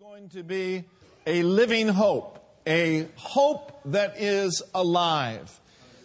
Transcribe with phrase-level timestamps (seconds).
[0.00, 0.84] going to be
[1.26, 5.58] a living hope, a hope that is alive.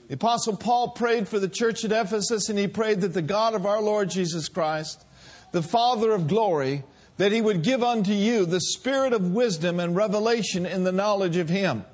[0.07, 3.53] The Apostle Paul prayed for the church at Ephesus, and he prayed that the God
[3.53, 5.05] of our Lord Jesus Christ,
[5.51, 6.83] the Father of glory,
[7.17, 11.37] that he would give unto you the spirit of wisdom and revelation in the knowledge
[11.37, 11.85] of him.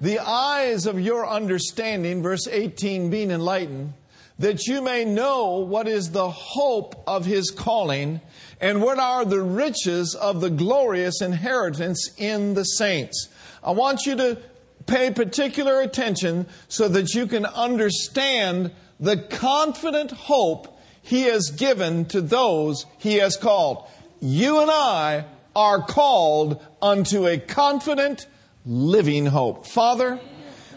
[0.00, 3.94] The eyes of your understanding, verse 18, being enlightened,
[4.38, 8.20] that you may know what is the hope of his calling
[8.60, 13.28] and what are the riches of the glorious inheritance in the saints.
[13.62, 14.38] I want you to
[14.86, 22.20] pay particular attention so that you can understand the confident hope he has given to
[22.20, 23.86] those he has called.
[24.20, 28.26] You and I are called unto a confident
[28.66, 29.66] living hope.
[29.66, 30.18] Father,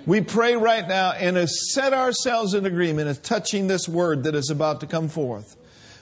[0.08, 4.50] we pray right now and set ourselves in agreement of touching this word that is
[4.50, 5.58] about to come forth.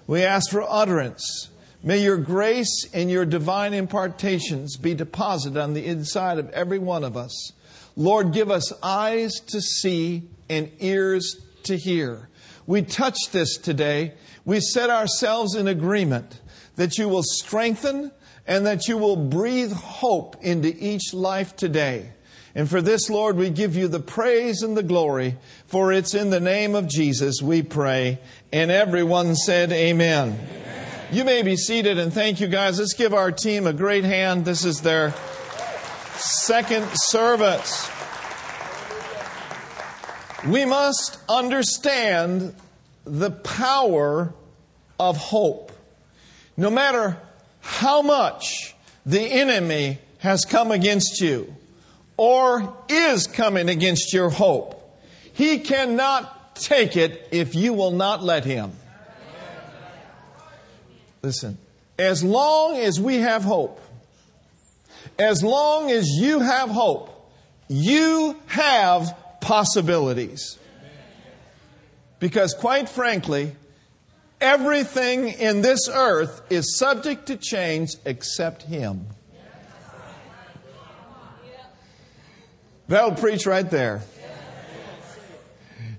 [0.05, 1.49] We ask for utterance.
[1.81, 7.03] May your grace and your divine impartations be deposited on the inside of every one
[7.03, 7.51] of us.
[7.95, 12.29] Lord, give us eyes to see and ears to hear.
[12.67, 14.13] We touch this today.
[14.45, 16.41] We set ourselves in agreement
[16.75, 18.11] that you will strengthen
[18.45, 22.11] and that you will breathe hope into each life today.
[22.55, 25.35] And for this, Lord, we give you the praise and the glory,
[25.67, 28.17] for it's in the name of Jesus we pray.
[28.53, 30.29] And everyone said, Amen.
[30.29, 30.65] Amen.
[31.11, 32.79] You may be seated, and thank you guys.
[32.79, 34.45] Let's give our team a great hand.
[34.45, 35.13] This is their
[36.15, 37.91] second service.
[40.47, 42.55] We must understand
[43.03, 44.33] the power
[44.97, 45.73] of hope.
[46.55, 47.17] No matter
[47.59, 48.75] how much
[49.05, 51.53] the enemy has come against you,
[52.17, 54.81] or is coming against your hope.
[55.33, 58.71] He cannot take it if you will not let him.
[61.21, 61.57] Listen,
[61.97, 63.81] as long as we have hope,
[65.17, 67.31] as long as you have hope,
[67.67, 70.57] you have possibilities.
[72.19, 73.55] Because, quite frankly,
[74.39, 79.07] everything in this earth is subject to change except Him.
[82.87, 84.03] That'll preach right there.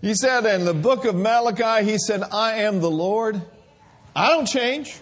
[0.00, 3.40] He said in the book of Malachi, he said, I am the Lord.
[4.14, 4.96] I don't change.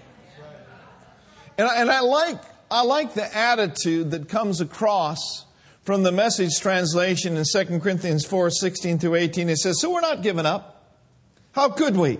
[1.59, 2.41] And I, and I like,
[2.71, 5.45] I like the attitude that comes across
[5.83, 9.51] from the message translation in 2 Corinthians 4 16 through 18.
[9.51, 10.97] It says, So we're not giving up.
[11.53, 12.19] How could we?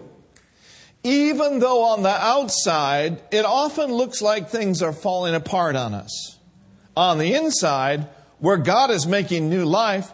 [1.03, 6.39] Even though on the outside, it often looks like things are falling apart on us.
[6.97, 8.09] On the inside,
[8.39, 10.13] where God is making new life,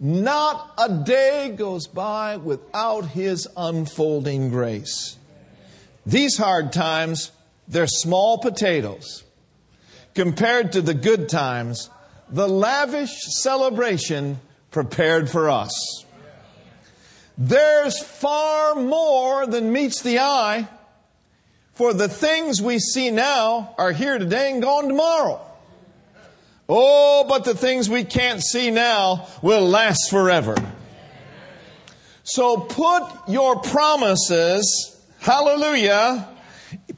[0.00, 5.16] not a day goes by without His unfolding grace.
[6.06, 7.32] These hard times,
[7.66, 9.24] they're small potatoes
[10.14, 11.90] compared to the good times,
[12.30, 14.40] the lavish celebration
[14.70, 16.04] prepared for us.
[17.36, 20.68] There's far more than meets the eye,
[21.74, 25.40] for the things we see now are here today and gone tomorrow.
[26.68, 30.54] Oh, but the things we can't see now will last forever.
[32.24, 36.28] So put your promises, hallelujah,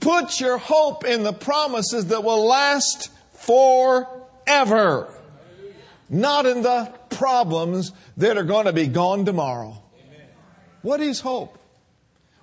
[0.01, 5.15] put your hope in the promises that will last forever.
[6.09, 9.81] Not in the problems that are going to be gone tomorrow.
[10.83, 11.57] What is hope?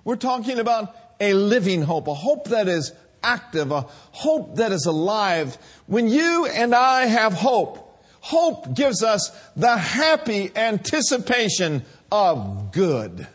[0.04, 2.92] We're talking about a living hope, a hope that is
[3.28, 5.58] active, a hope that is alive.
[5.86, 13.26] When you and I have hope, hope gives us the happy anticipation of good.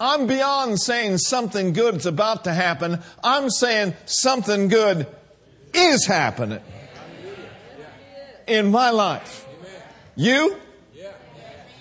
[0.00, 3.00] I'm beyond saying something good is about to happen.
[3.22, 5.06] I'm saying something good
[5.74, 6.60] is happening
[8.46, 9.46] in my life.
[10.16, 10.56] You?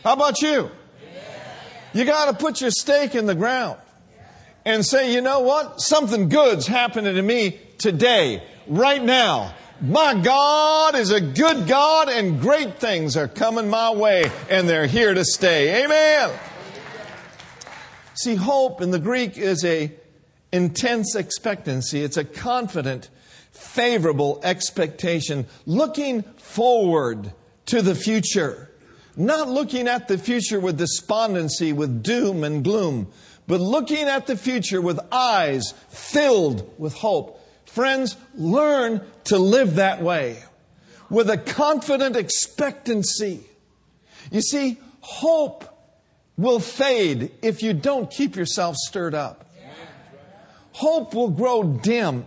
[0.04, 0.72] How about you?
[1.94, 3.78] You got to put your stake in the ground
[4.68, 5.80] and say, you know what?
[5.80, 9.56] Something good's happening to me today, right now.
[9.80, 14.86] My God is a good God and great things are coming my way and they're
[14.86, 15.86] here to stay.
[15.86, 16.38] Amen.
[18.16, 19.90] See, hope in the Greek is a
[20.52, 22.02] intense expectancy.
[22.02, 23.10] It's a confident,
[23.52, 27.32] favorable expectation, looking forward
[27.68, 28.70] to the future.
[29.16, 33.08] Not looking at the future with despondency, with doom and gloom,
[33.48, 37.42] but looking at the future with eyes filled with hope.
[37.66, 40.44] Friends, learn to live that way
[41.10, 43.42] with a confident expectancy.
[44.32, 45.64] You see, hope
[46.38, 49.46] will fade if you don't keep yourself stirred up.
[50.74, 52.26] Hope will grow dim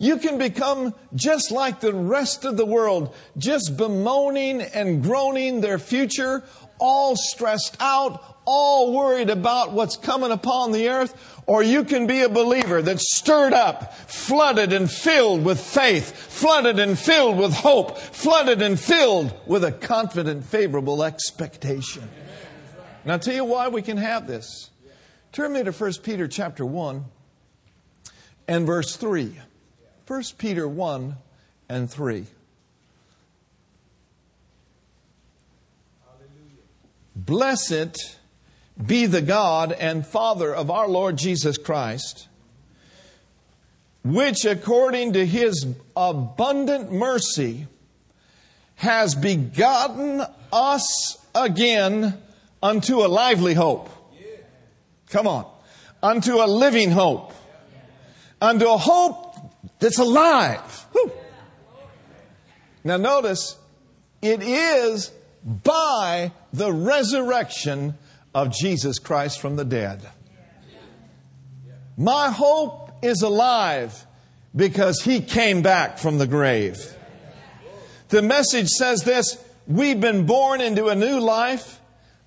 [0.00, 5.78] You can become just like the rest of the world, just bemoaning and groaning their
[5.78, 6.44] future,
[6.78, 11.42] all stressed out, all worried about what's coming upon the earth.
[11.46, 16.78] Or you can be a believer that's stirred up, flooded and filled with faith, flooded
[16.78, 22.08] and filled with hope, flooded and filled with a confident, favorable expectation.
[23.02, 24.70] And I'll tell you why we can have this.
[25.32, 27.04] Turn me to 1 Peter chapter 1
[28.46, 29.38] and verse 3.
[30.06, 31.16] 1 Peter 1
[31.68, 32.26] and 3.
[37.14, 38.17] Blessed
[38.84, 42.28] be the God and Father of our Lord Jesus Christ,
[44.04, 45.66] which according to his
[45.96, 47.66] abundant mercy
[48.76, 50.22] has begotten
[50.52, 52.16] us again
[52.62, 53.90] unto a lively hope.
[55.10, 55.50] Come on.
[56.02, 57.32] Unto a living hope.
[58.40, 59.34] Unto a hope
[59.80, 60.86] that's alive.
[60.92, 61.12] Whew.
[62.84, 63.56] Now, notice,
[64.22, 65.10] it is
[65.44, 67.94] by the resurrection
[68.34, 70.06] of Jesus Christ from the dead.
[71.96, 74.06] My hope is alive
[74.54, 76.94] because he came back from the grave.
[78.08, 81.80] The message says this we've been born into a new life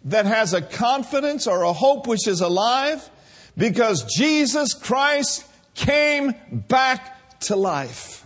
[0.06, 3.10] that has a confidence or a hope which is alive
[3.58, 8.26] because Jesus Christ came back to life.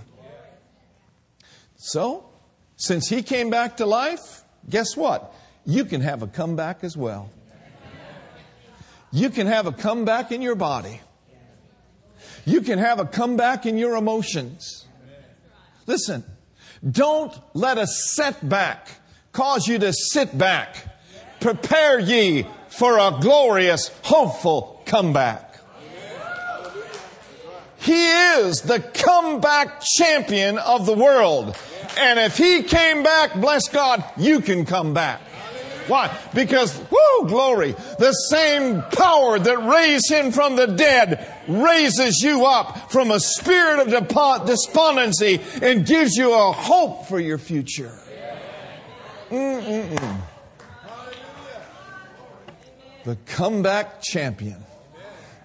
[1.78, 2.26] So,
[2.78, 5.34] since he came back to life, guess what?
[5.66, 7.30] You can have a comeback as well.
[9.16, 11.00] You can have a comeback in your body.
[12.46, 14.86] You can have a comeback in your emotions.
[15.88, 16.26] Listen,
[16.86, 18.90] don't let a setback
[19.32, 21.00] cause you to sit back.
[21.40, 25.60] Prepare ye for a glorious, hopeful comeback.
[27.78, 31.56] He is the comeback champion of the world.
[31.98, 35.22] And if he came back, bless God, you can come back.
[35.88, 36.18] Why?
[36.34, 42.92] Because, whoo, glory, the same power that raised him from the dead raises you up
[42.92, 47.92] from a spirit of despondency and gives you a hope for your future.
[49.30, 50.22] Mm-mm-mm.
[53.04, 54.64] The comeback champion,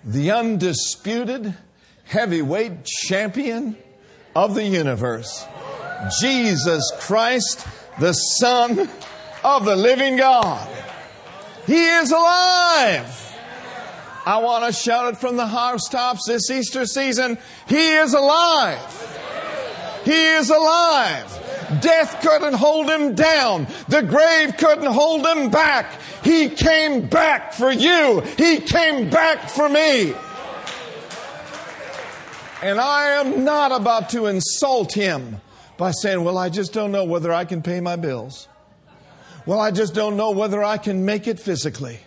[0.03, 1.55] the undisputed,
[2.05, 3.77] heavyweight champion
[4.35, 5.47] of the universe.
[6.21, 7.67] Jesus Christ,
[7.99, 8.89] the Son
[9.45, 10.69] of the living God.
[11.67, 13.17] He is alive.
[14.27, 17.39] I want to shout it from the housetops this Easter season.
[17.67, 20.03] He is alive.
[20.05, 21.81] He is alive.
[21.81, 23.67] Death couldn't hold him down.
[23.89, 26.01] The grave couldn't hold him back.
[26.25, 28.21] He came back for you.
[28.37, 30.15] He came back for me.
[32.63, 35.41] And I am not about to insult him
[35.79, 38.49] by saying, Well, I just don't know whether I can pay my bills.
[39.51, 41.99] Well, I just don't know whether I can make it physically.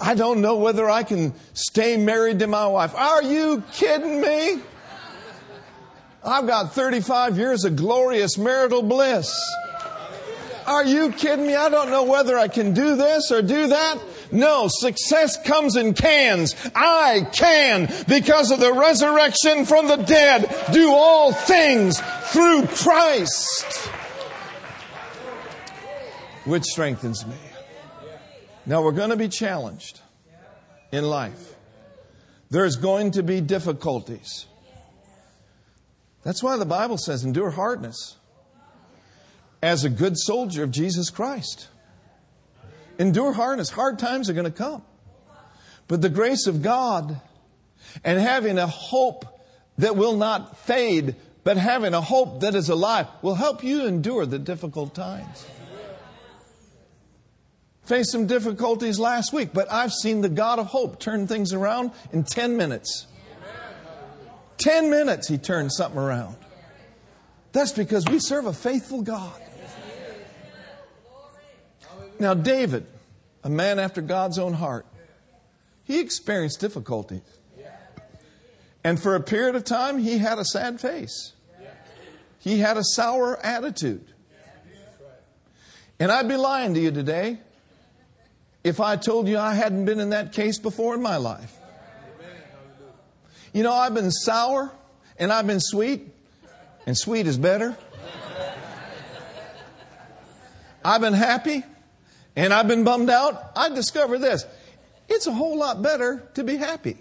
[0.00, 2.92] I don't know whether I can stay married to my wife.
[2.96, 4.60] Are you kidding me?
[6.24, 9.32] I've got 35 years of glorious marital bliss.
[10.66, 11.54] Are you kidding me?
[11.54, 14.00] I don't know whether I can do this or do that.
[14.32, 16.56] No, success comes in cans.
[16.74, 22.00] I can, because of the resurrection from the dead, do all things
[22.32, 23.88] through Christ,
[26.48, 27.36] which strengthens me.
[28.64, 30.00] Now we're going to be challenged
[30.90, 31.54] in life.
[32.50, 34.46] There's going to be difficulties.
[36.22, 38.16] That's why the Bible says endure hardness
[39.62, 41.68] as a good soldier of Jesus Christ.
[42.98, 43.70] Endure hardness.
[43.70, 44.82] Hard times are going to come.
[45.86, 47.20] But the grace of God
[48.04, 49.24] and having a hope
[49.78, 51.14] that will not fade,
[51.44, 55.46] but having a hope that is alive will help you endure the difficult times.
[57.88, 61.90] Faced some difficulties last week, but I've seen the God of hope turn things around
[62.12, 63.06] in 10 minutes.
[64.58, 66.36] 10 minutes, he turned something around.
[67.52, 69.40] That's because we serve a faithful God.
[72.18, 72.84] Now, David,
[73.42, 74.84] a man after God's own heart,
[75.84, 77.22] he experienced difficulties.
[78.84, 81.32] And for a period of time, he had a sad face.
[82.38, 84.12] He had a sour attitude.
[85.98, 87.38] And I'd be lying to you today
[88.64, 91.54] if I told you I hadn't been in that case before in my life.
[93.52, 94.70] You know, I've been sour
[95.18, 96.08] and I've been sweet,
[96.86, 97.76] and sweet is better.
[100.84, 101.64] I've been happy
[102.36, 104.46] and I've been bummed out, I discovered this.
[105.08, 106.96] It's a whole lot better to be happy.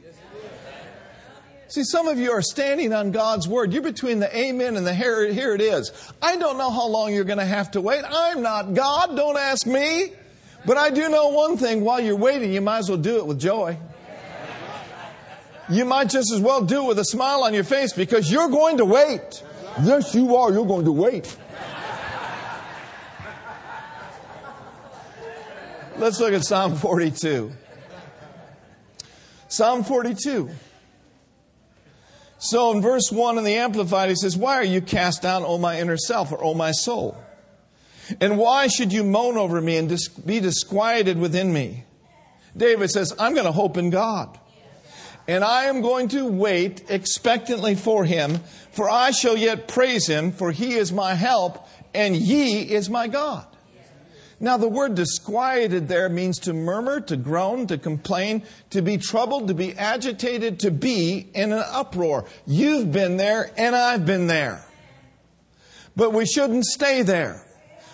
[1.67, 3.73] See, some of you are standing on God's word.
[3.73, 5.91] You're between the amen and the here, here it is.
[6.21, 8.03] I don't know how long you're going to have to wait.
[8.07, 9.15] I'm not God.
[9.17, 10.13] Don't ask me.
[10.67, 11.85] But I do know one thing.
[11.85, 13.77] While you're waiting, you might as well do it with joy.
[15.69, 18.49] You might just as well do it with a smile on your face because you're
[18.49, 19.43] going to wait.
[19.81, 20.51] Yes, you are.
[20.51, 21.37] You're going to wait.
[25.97, 27.53] Let's look at Psalm 42.
[29.47, 30.49] Psalm 42.
[32.39, 35.57] So in verse 1 in the Amplified, he says, Why are you cast down, O
[35.57, 37.17] my inner self, or O my soul?
[38.21, 41.83] And why should you moan over me and dis- be disquieted within me?
[42.55, 44.39] David says, I'm going to hope in God.
[45.27, 48.39] And I am going to wait expectantly for him,
[48.71, 53.07] for I shall yet praise him, for he is my help, and he is my
[53.07, 53.45] God.
[54.39, 59.47] Now, the word disquieted there means to murmur, to groan, to complain, to be troubled,
[59.47, 62.25] to be agitated, to be in an uproar.
[62.45, 64.63] You've been there, and I've been there.
[65.95, 67.46] But we shouldn't stay there.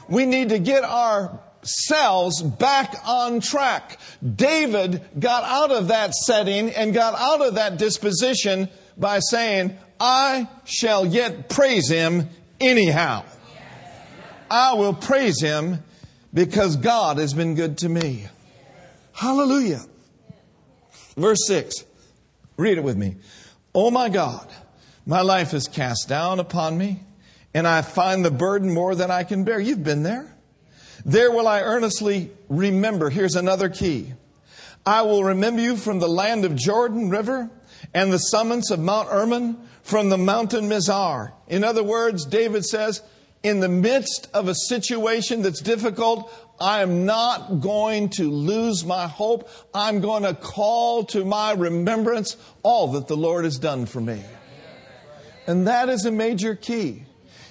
[0.10, 4.00] We need to get ourselves back on track.
[4.24, 10.50] David got out of that setting and got out of that disposition by saying, I
[10.66, 12.30] shall yet praise him
[12.60, 13.24] anyhow.
[14.50, 15.84] I will praise him
[16.34, 18.28] because God has been good to me.
[19.14, 19.82] Hallelujah.
[21.16, 21.86] Verse 6.
[22.58, 23.16] Read it with me.
[23.74, 24.48] Oh my God,
[25.06, 27.00] my life is cast down upon me,
[27.54, 29.60] and I find the burden more than I can bear.
[29.60, 30.36] You've been there.
[31.06, 33.10] There will I earnestly remember.
[33.10, 34.14] Here's another key.
[34.86, 37.50] I will remember you from the land of Jordan River
[37.94, 41.34] and the summits of Mount Hermon from the mountain Mizar.
[41.48, 43.02] In other words, David says,
[43.44, 49.08] in the midst of a situation that's difficult, I am not going to lose my
[49.08, 49.50] hope.
[49.74, 54.24] I'm going to call to my remembrance all that the Lord has done for me.
[55.46, 57.04] And that is a major key.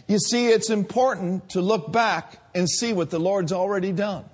[0.06, 4.25] You see, it's important to look back and see what the Lord's already done.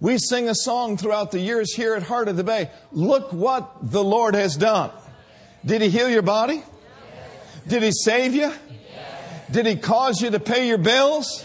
[0.00, 2.70] We sing a song throughout the years here at Heart of the Bay.
[2.90, 4.90] Look what the Lord has done.
[5.64, 6.62] Did He heal your body?
[7.68, 8.52] Did He save you?
[9.50, 11.44] Did He cause you to pay your bills?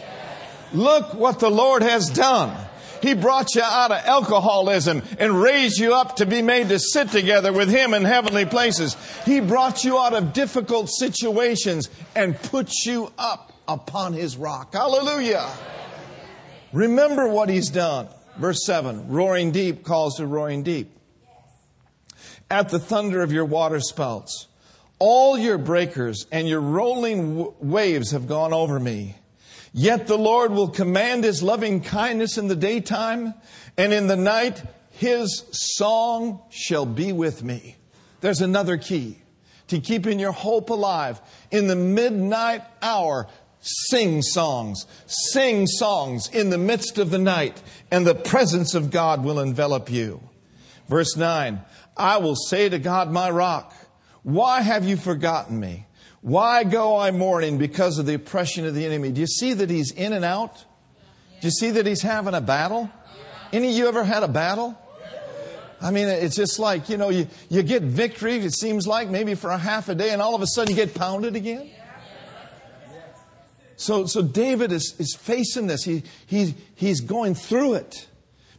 [0.71, 2.64] Look what the Lord has done.
[3.05, 7.09] He brought you out of alcoholism and raised you up to be made to sit
[7.09, 8.97] together with Him in heavenly places.
[9.25, 14.73] He brought you out of difficult situations and put you up upon His rock.
[14.73, 15.47] Hallelujah.
[16.73, 18.07] Remember what He's done.
[18.37, 20.89] Verse 7 Roaring deep calls to roaring deep.
[22.49, 24.47] At the thunder of your water spouts,
[24.97, 29.15] all your breakers and your rolling w- waves have gone over me.
[29.77, 33.33] Yet the Lord will command his loving kindness in the daytime,
[33.75, 37.75] and in the night his song shall be with me.
[38.21, 39.17] There's another key
[39.67, 41.19] to keeping your hope alive.
[41.51, 43.27] In the midnight hour,
[43.59, 44.87] sing songs.
[45.07, 49.91] Sing songs in the midst of the night, and the presence of God will envelop
[49.91, 50.21] you.
[50.87, 51.61] Verse 9
[51.97, 53.73] I will say to God, my rock,
[54.23, 55.85] why have you forgotten me?
[56.25, 59.11] Why go I mourning because of the oppression of the enemy?
[59.11, 60.57] Do you see that he's in and out?
[61.39, 62.89] Do you see that he's having a battle?
[63.53, 64.75] Any of you ever had a battle?
[65.79, 69.35] I mean, it's just like, you know, you, you get victory, it seems like, maybe
[69.35, 71.69] for a half a day, and all of a sudden you get pounded again.
[73.75, 75.83] So, so David is, is facing this.
[75.83, 78.07] He, he, he's going through it.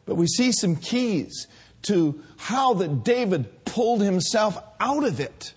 [0.05, 1.49] But we see some keys
[1.83, 5.53] to how that David pulled himself out of it.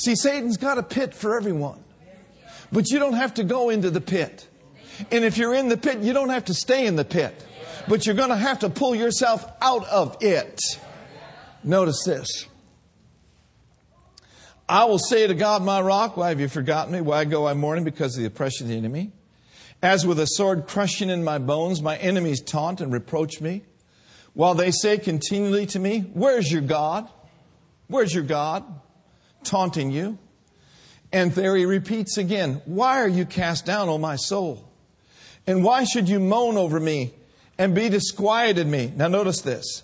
[0.00, 1.78] See, Satan's got a pit for everyone.
[2.72, 4.48] But you don't have to go into the pit.
[5.10, 7.46] And if you're in the pit, you don't have to stay in the pit.
[7.86, 10.58] But you're going to have to pull yourself out of it.
[11.62, 12.46] Notice this.
[14.66, 17.02] I will say to God, my rock, why have you forgotten me?
[17.02, 19.12] Why go I mourning because of the oppression of the enemy?
[19.82, 23.64] As with a sword crushing in my bones, my enemies taunt and reproach me.
[24.32, 27.06] While they say continually to me, Where's your God?
[27.88, 28.64] Where's your God?
[29.44, 30.18] Taunting you.
[31.12, 34.68] And there he repeats again, Why are you cast down, O my soul?
[35.46, 37.14] And why should you moan over me
[37.58, 38.92] and be disquieted me?
[38.94, 39.82] Now notice this.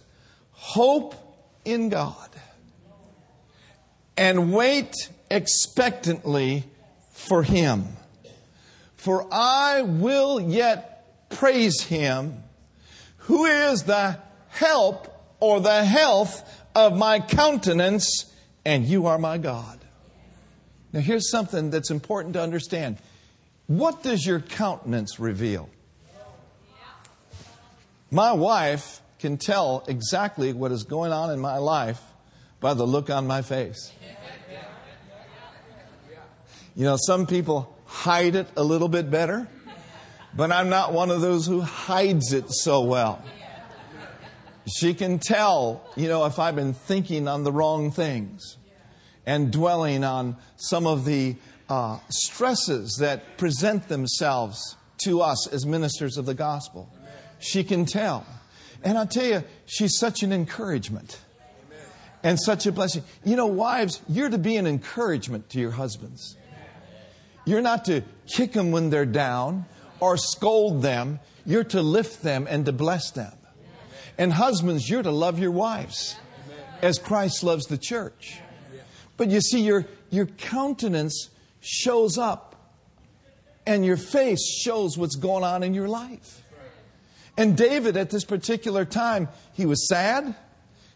[0.53, 1.15] Hope
[1.65, 2.31] in God
[4.17, 6.65] and wait expectantly
[7.13, 7.85] for him.
[8.97, 12.43] For I will yet praise him
[13.19, 18.33] who is the help or the health of my countenance
[18.67, 19.79] and you are my God.
[20.93, 22.99] Now, here's something that's important to understand.
[23.69, 25.71] What does your countenance reveal?
[28.11, 32.01] My wife can tell exactly what is going on in my life
[32.59, 33.93] by the look on my face.
[36.75, 39.47] You know, some people hide it a little bit better,
[40.35, 43.23] but I'm not one of those who hides it so well.
[44.67, 48.57] She can tell, you know, if I've been thinking on the wrong things
[49.25, 51.37] and dwelling on some of the
[51.69, 56.89] uh, stresses that present themselves to us as ministers of the gospel.
[57.39, 58.27] She can tell.
[58.83, 61.21] And I'll tell you, she's such an encouragement
[62.23, 63.03] and such a blessing.
[63.25, 66.37] You know, wives, you're to be an encouragement to your husbands.
[67.45, 69.67] You're not to kick them when they're down
[70.01, 71.21] or scold them.
[71.45, 73.33] You're to lift them and to bless them.
[74.19, 76.17] And husbands, you're to love your wives
[76.83, 78.41] as Christ loves the church.
[79.17, 81.31] But you see, your, your countenance
[81.61, 82.55] shows up
[83.67, 86.43] and your face shows what's going on in your life.
[87.37, 90.35] And David, at this particular time, he was sad,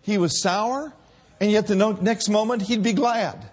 [0.02, 0.92] he was sour,
[1.40, 3.50] and yet the next moment he'd be glad.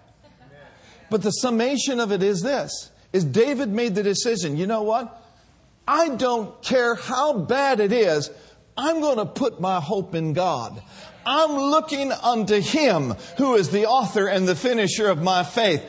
[1.10, 5.22] But the summation of it is this is David made the decision, you know what?
[5.86, 8.30] I don't care how bad it is.
[8.78, 10.80] I'm going to put my hope in God.
[11.26, 15.82] I'm looking unto Him who is the author and the finisher of my faith.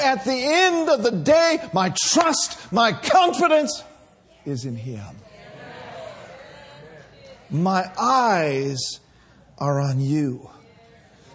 [0.00, 3.82] At the end of the day, my trust, my confidence
[4.44, 5.04] is in Him.
[7.50, 9.00] My eyes
[9.58, 10.48] are on you.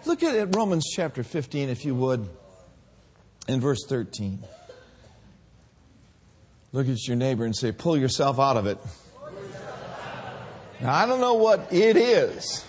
[0.06, 2.26] Look at Romans chapter 15, if you would,
[3.46, 4.42] in verse 13.
[6.72, 8.78] Look at your neighbor and say, Pull yourself out of it.
[10.82, 12.64] Now, I don't know what it is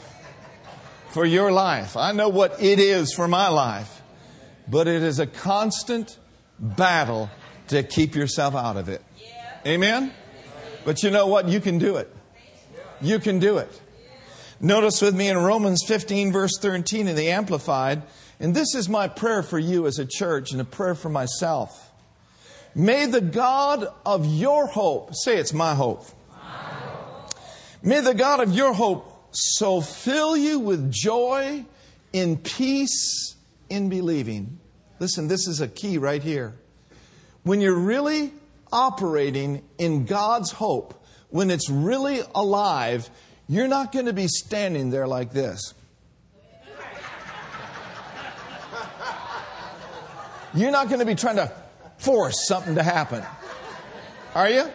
[1.10, 1.98] for your life.
[1.98, 4.01] I know what it is for my life.
[4.67, 6.20] But it is a constant
[6.60, 7.32] battle
[7.70, 9.01] to keep yourself out of it.
[9.65, 10.13] Amen?
[10.86, 11.48] But you know what?
[11.48, 12.15] You can do it.
[13.01, 13.82] You can do it.
[14.62, 18.03] Notice with me in Romans 15, verse 13 in the Amplified,
[18.39, 21.91] and this is my prayer for you as a church and a prayer for myself.
[22.75, 26.05] May the God of your hope, say it's my hope.
[27.85, 31.65] May the God of your hope so fill you with joy
[32.13, 33.35] in peace
[33.69, 34.59] in believing.
[35.00, 36.55] Listen, this is a key right here.
[37.43, 38.31] When you're really
[38.72, 43.09] operating in God's hope, when it's really alive,
[43.50, 45.74] you're not going to be standing there like this.
[50.53, 51.51] You're not going to be trying to
[51.98, 53.24] force something to happen.
[54.35, 54.69] Are you?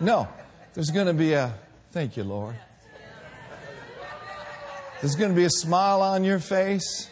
[0.00, 0.26] No.
[0.74, 1.52] There's going to be a,
[1.92, 2.56] thank you, Lord.
[5.00, 7.10] There's going to be a smile on your face.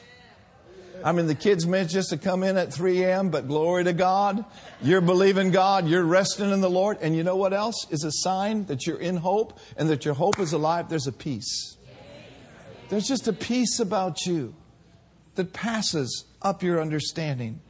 [1.04, 3.92] I mean, the kids meant just to come in at 3 a.m., but glory to
[3.92, 4.44] God.
[4.82, 5.86] You're believing God.
[5.86, 6.98] You're resting in the Lord.
[7.00, 10.14] And you know what else is a sign that you're in hope and that your
[10.14, 10.88] hope is alive?
[10.88, 11.76] There's a peace.
[12.88, 14.54] There's just a peace about you
[15.34, 17.60] that passes up your understanding.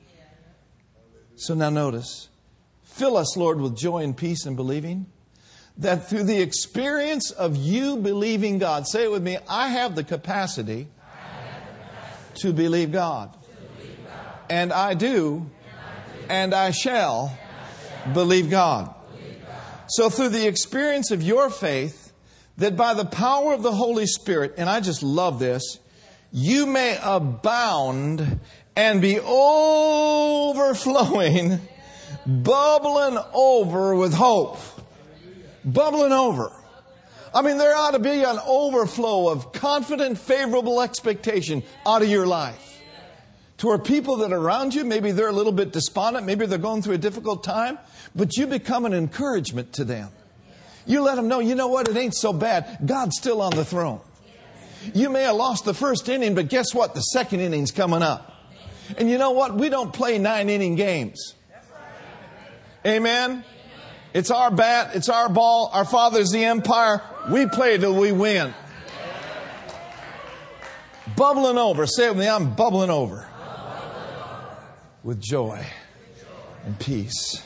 [1.37, 2.29] So now notice
[2.83, 5.07] fill us, Lord, with joy and peace in believing
[5.81, 10.05] that through the experience of you believing God, say it with me, I have the
[10.05, 10.89] capacity,
[12.35, 13.35] to, believe God.
[14.49, 15.51] And I do,
[16.29, 17.37] and I shall,
[18.13, 18.95] believe God.
[19.89, 22.13] So through the experience of your faith,
[22.59, 25.79] that by the power of the Holy Spirit, and I just love this,
[26.31, 28.41] you may abound
[28.77, 30.79] and be overflowing,
[32.27, 34.59] bubbling over with hope
[35.65, 36.53] bubbling over.
[37.33, 42.27] I mean, there ought to be an overflow of confident, favorable expectation out of your
[42.27, 42.67] life.
[43.59, 46.59] To where people that are around you, maybe they're a little bit despondent, maybe they're
[46.59, 47.79] going through a difficult time,
[48.17, 50.11] but you become an encouragement to them.
[50.87, 52.79] You let them know, you know what, it ain't so bad.
[52.85, 54.01] God's still on the throne.
[54.95, 56.95] You may have lost the first inning, but guess what?
[56.95, 58.35] The second inning's coming up.
[58.97, 59.55] And you know what?
[59.55, 61.35] We don't play nine inning games.
[62.85, 63.45] Amen.
[64.13, 67.01] It's our bat, it's our ball, our father's the empire.
[67.31, 68.53] We play till we win.
[71.17, 71.87] Bubbling over.
[71.87, 73.27] Say it with me, I'm bubbling over.
[75.03, 75.65] With joy
[76.65, 77.43] and peace.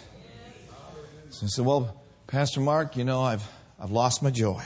[1.31, 3.47] So I said, Well, Pastor Mark, you know, I've,
[3.79, 4.63] I've lost my joy.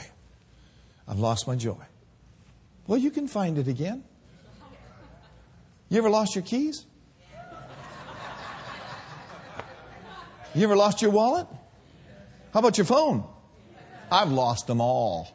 [1.07, 1.83] I've lost my joy.
[2.87, 4.03] Well, you can find it again.
[5.89, 6.85] You ever lost your keys?
[10.55, 11.47] You ever lost your wallet?
[12.53, 13.23] How about your phone?
[14.11, 15.29] I've lost them all.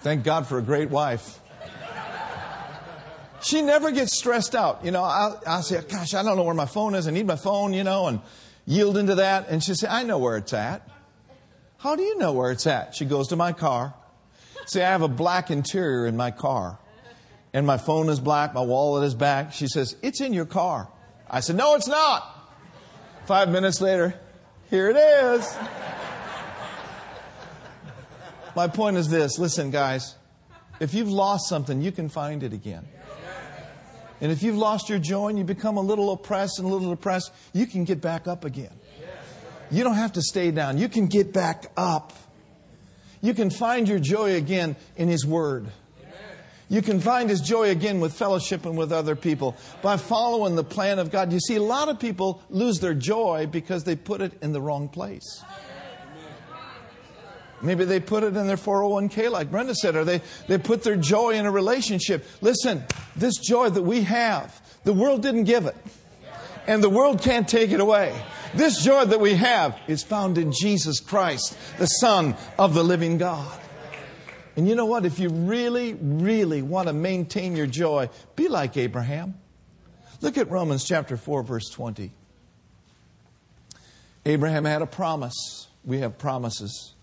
[0.00, 1.40] Thank God for a great wife.
[3.42, 4.84] She never gets stressed out.
[4.84, 7.06] You know, I'll, I'll, say, gosh, I don't know where my phone is.
[7.06, 8.20] I need my phone, you know, and
[8.66, 9.48] yield into that.
[9.48, 10.88] And she'll say, I know where it's at.
[11.78, 12.94] How do you know where it's at?
[12.94, 13.94] She goes to my car.
[14.66, 16.78] See, I have a black interior in my car.
[17.52, 19.52] and my phone is black, my wallet is back.
[19.52, 20.88] She says, It's in your car.
[21.30, 22.34] I said, No, it's not.
[23.26, 24.18] Five minutes later,
[24.70, 25.56] here it is.
[28.54, 30.14] my point is this listen, guys,
[30.80, 32.86] if you've lost something, you can find it again.
[34.20, 36.90] And if you've lost your joy and you become a little oppressed and a little
[36.90, 38.72] depressed, you can get back up again.
[39.70, 40.78] You don't have to stay down.
[40.78, 42.12] You can get back up.
[43.20, 45.68] You can find your joy again in His Word.
[46.68, 50.64] You can find His joy again with fellowship and with other people by following the
[50.64, 51.32] plan of God.
[51.32, 54.60] You see, a lot of people lose their joy because they put it in the
[54.60, 55.42] wrong place.
[57.60, 60.96] Maybe they put it in their 401k, like Brenda said, or they, they put their
[60.96, 62.24] joy in a relationship.
[62.40, 62.84] Listen,
[63.16, 65.76] this joy that we have, the world didn't give it,
[66.66, 68.14] and the world can't take it away.
[68.54, 73.18] This joy that we have is found in Jesus Christ, the Son of the living
[73.18, 73.57] God.
[74.58, 75.06] And you know what?
[75.06, 79.38] If you really, really want to maintain your joy, be like Abraham.
[80.20, 82.10] Look at Romans chapter 4, verse 20.
[84.26, 85.68] Abraham had a promise.
[85.84, 86.94] We have promises.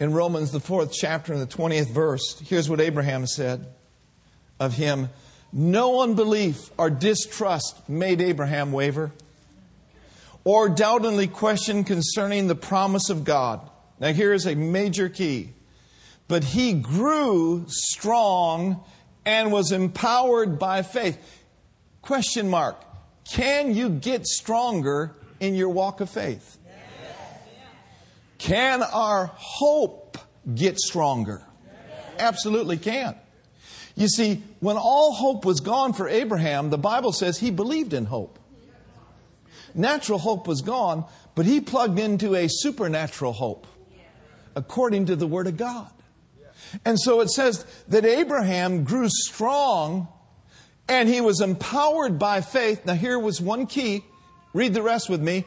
[0.00, 3.66] In Romans, the fourth chapter, and the 20th verse, here's what Abraham said
[4.58, 5.10] of him
[5.52, 9.12] No unbelief or distrust made Abraham waver
[10.44, 13.60] or doubtingly question concerning the promise of God.
[14.00, 15.52] Now, here is a major key.
[16.28, 18.84] But he grew strong
[19.24, 21.18] and was empowered by faith.
[22.02, 22.84] Question mark.
[23.30, 26.58] Can you get stronger in your walk of faith?
[28.38, 30.16] Can our hope
[30.54, 31.42] get stronger?
[32.18, 33.16] Absolutely can.
[33.96, 38.04] You see, when all hope was gone for Abraham, the Bible says he believed in
[38.04, 38.38] hope.
[39.74, 43.66] Natural hope was gone, but he plugged into a supernatural hope
[44.54, 45.90] according to the Word of God.
[46.84, 50.08] And so it says that Abraham grew strong
[50.88, 52.84] and he was empowered by faith.
[52.86, 54.04] Now, here was one key.
[54.54, 55.44] Read the rest with me.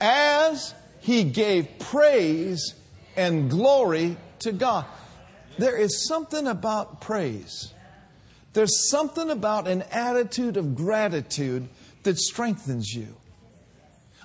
[0.00, 2.74] As he gave praise
[3.16, 4.84] and glory to God.
[5.58, 7.72] There is something about praise.
[8.52, 11.68] There's something about an attitude of gratitude
[12.02, 13.16] that strengthens you.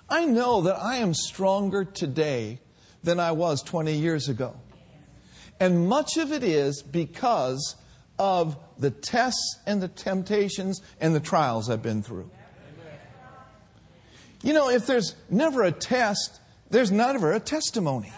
[0.09, 2.59] I know that I am stronger today
[3.03, 4.55] than I was 20 years ago.
[5.61, 7.75] And much of it is because
[8.17, 12.31] of the tests and the temptations and the trials I've been through.
[14.41, 16.39] You know, if there's never a test,
[16.71, 18.11] there's never a testimony.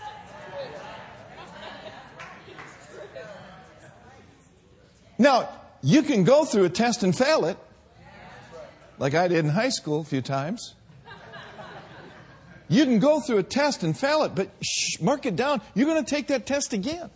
[5.18, 5.50] Now,
[5.82, 7.58] you can go through a test and fail it,
[9.00, 10.76] like I did in high school a few times.
[12.70, 15.62] You can go through a test and fail it, but shh, mark it down.
[15.76, 17.10] You're going to take that test again.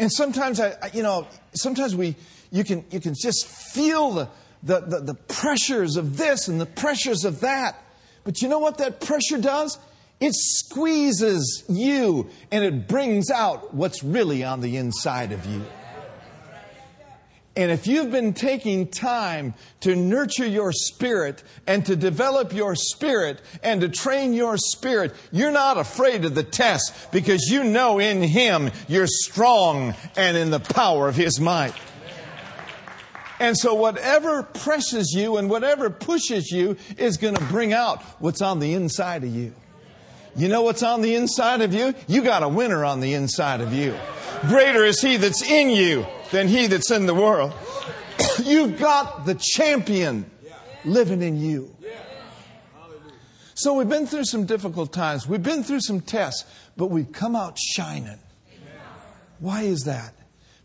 [0.00, 2.16] And sometimes I, you know, sometimes we,
[2.50, 4.28] you can, you can just feel the,
[4.62, 7.76] the, the, the pressures of this and the pressures of that.
[8.24, 9.78] But you know what that pressure does?
[10.18, 15.62] It squeezes you and it brings out what's really on the inside of you.
[17.60, 23.42] And if you've been taking time to nurture your spirit and to develop your spirit
[23.62, 28.22] and to train your spirit, you're not afraid of the test because you know in
[28.22, 31.74] Him you're strong and in the power of His might.
[33.38, 38.40] And so, whatever presses you and whatever pushes you is going to bring out what's
[38.40, 39.52] on the inside of you.
[40.34, 41.92] You know what's on the inside of you?
[42.06, 43.94] You got a winner on the inside of you.
[44.48, 47.52] Greater is He that's in you than he that's in the world.
[48.44, 50.30] You've got the champion
[50.84, 51.74] living in you.
[53.54, 55.26] So we've been through some difficult times.
[55.26, 58.18] We've been through some tests, but we've come out shining.
[59.38, 60.14] Why is that?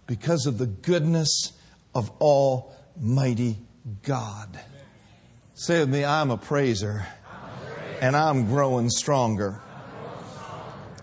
[0.08, 1.52] Because of the goodness
[1.94, 3.58] of Almighty
[4.04, 4.60] God.
[5.56, 7.06] Say with me, I'm a praiser,
[8.02, 9.62] and I'm growing stronger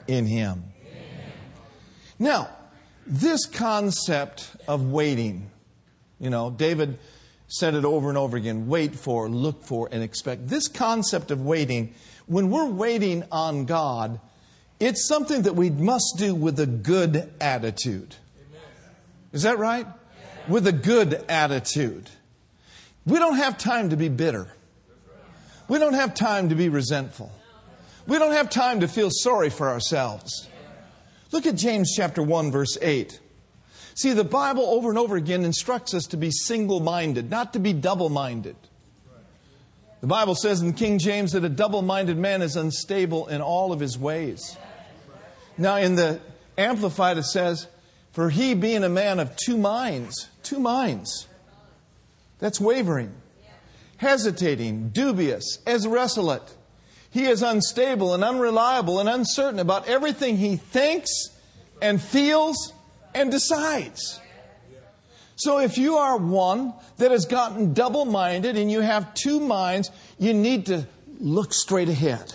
[0.06, 0.64] in Him.
[2.18, 2.48] Now,
[3.06, 5.50] this concept of waiting,
[6.20, 6.98] you know, David
[7.48, 10.48] said it over and over again wait for, look for, and expect.
[10.48, 11.94] This concept of waiting,
[12.26, 14.20] when we're waiting on God,
[14.80, 18.16] it's something that we must do with a good attitude.
[19.32, 19.86] Is that right?
[20.48, 22.08] With a good attitude.
[23.06, 24.48] We don't have time to be bitter.
[25.68, 27.32] We don't have time to be resentful.
[28.06, 30.48] We don't have time to feel sorry for ourselves.
[31.32, 33.18] Look at James chapter 1 verse 8.
[33.94, 37.58] See, the Bible over and over again instructs us to be single minded, not to
[37.58, 38.56] be double minded.
[40.00, 43.72] The Bible says in King James that a double minded man is unstable in all
[43.72, 44.56] of his ways.
[45.56, 46.20] Now, in the
[46.58, 47.66] Amplified, it says,
[48.12, 51.28] For he being a man of two minds, two minds,
[52.38, 53.12] that's wavering,
[53.98, 56.56] hesitating, dubious, as irresolute.
[57.12, 61.10] He is unstable and unreliable and uncertain about everything he thinks
[61.80, 62.72] and feels
[63.14, 64.20] and decides.
[65.36, 69.90] So if you are one that has gotten double minded and you have two minds,
[70.18, 70.86] you need to
[71.20, 72.32] look straight ahead.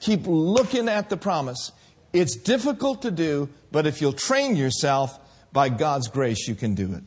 [0.00, 1.72] Keep looking at the promise.
[2.12, 5.18] It's difficult to do, but if you'll train yourself,
[5.56, 7.02] by God's grace, you can do it.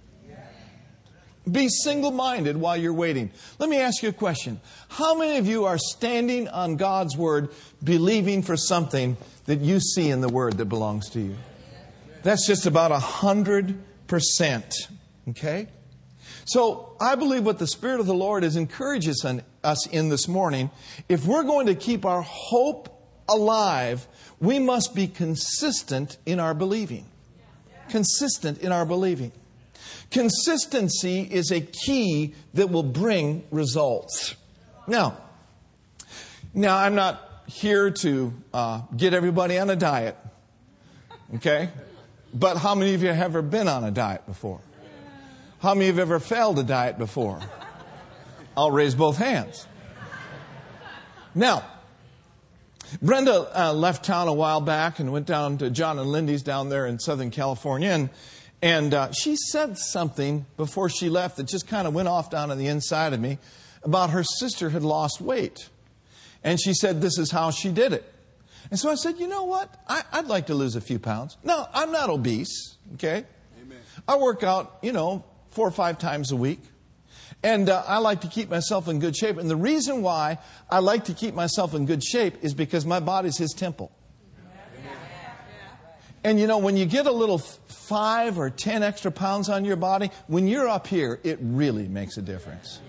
[1.51, 3.31] Be single minded while you're waiting.
[3.59, 4.59] Let me ask you a question.
[4.89, 7.49] How many of you are standing on God's Word,
[7.83, 11.35] believing for something that you see in the Word that belongs to you?
[12.23, 14.73] That's just about a hundred percent.
[15.29, 15.67] Okay?
[16.45, 20.71] So I believe what the Spirit of the Lord is encouraging us in this morning.
[21.07, 22.89] If we're going to keep our hope
[23.29, 24.07] alive,
[24.39, 27.05] we must be consistent in our believing.
[27.89, 29.31] Consistent in our believing.
[30.12, 34.36] Consistency is a key that will bring results.
[34.88, 35.17] Now,
[36.54, 40.17] now I'm not here to uh, get everybody on a diet,
[41.36, 41.69] okay?
[42.34, 44.62] But how many of you have ever been on a diet before?
[45.60, 47.39] How many of you have ever failed a diet before?
[48.56, 49.67] I'll raise both hands.
[51.36, 51.65] Now,
[53.02, 56.69] Brenda uh, left town a while back and went down to John and Lindy's down
[56.69, 57.89] there in Southern California.
[57.89, 58.10] And
[58.62, 62.52] and uh, she said something before she left that just kind of went off down
[62.52, 63.38] on the inside of me
[63.84, 65.69] about her sister had lost weight.
[66.43, 68.12] And she said, This is how she did it.
[68.69, 69.74] And so I said, You know what?
[69.88, 71.38] I, would like to lose a few pounds.
[71.43, 73.26] No, I'm not obese, okay?
[73.62, 73.80] Amen.
[74.08, 76.60] I work out, you know, four or five times a week.
[77.41, 79.38] And uh, I like to keep myself in good shape.
[79.38, 83.00] And the reason why I like to keep myself in good shape is because my
[83.00, 83.91] body's His temple.
[86.22, 87.41] And you know, when you get a little
[87.89, 92.17] five or ten extra pounds on your body, when you're up here, it really makes
[92.17, 92.80] a difference.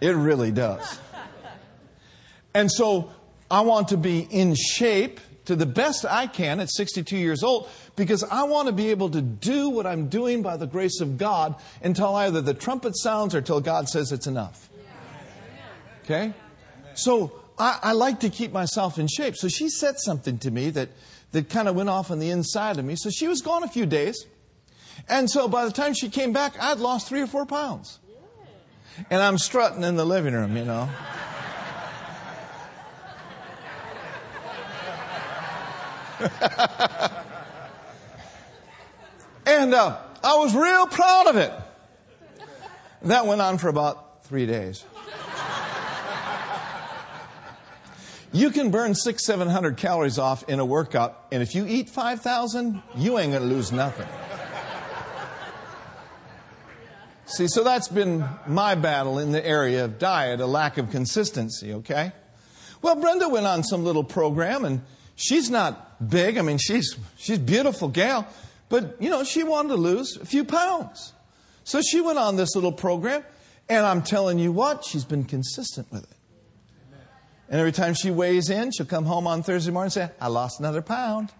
[0.00, 1.00] It really does.
[2.54, 3.10] And so
[3.50, 7.68] I want to be in shape to the best I can at 62 years old
[7.96, 11.16] because I want to be able to do what I'm doing by the grace of
[11.16, 14.68] God until either the trumpet sounds or till God says it's enough.
[16.04, 16.34] Okay?
[16.94, 19.36] So I, I like to keep myself in shape.
[19.36, 20.90] So she said something to me that
[21.32, 22.96] that kind of went off on the inside of me.
[22.96, 24.26] So she was gone a few days.
[25.08, 27.98] And so by the time she came back, I'd lost three or four pounds.
[29.10, 30.88] And I'm strutting in the living room, you know.
[39.46, 41.52] and uh, I was real proud of it.
[43.02, 44.84] That went on for about three days.
[48.32, 51.88] You can burn six, seven hundred calories off in a workout, and if you eat
[51.88, 54.06] 5,000, you ain't going to lose nothing.
[57.24, 61.72] See, so that's been my battle in the area of diet, a lack of consistency,
[61.74, 62.12] okay?
[62.82, 64.82] Well, Brenda went on some little program, and
[65.16, 66.36] she's not big.
[66.36, 68.26] I mean, she's, she's beautiful gal,
[68.68, 71.12] but, you know, she wanted to lose a few pounds.
[71.64, 73.24] So she went on this little program,
[73.68, 76.17] and I'm telling you what, she's been consistent with it.
[77.50, 80.28] And every time she weighs in, she'll come home on Thursday morning and say, I
[80.28, 81.32] lost another pound.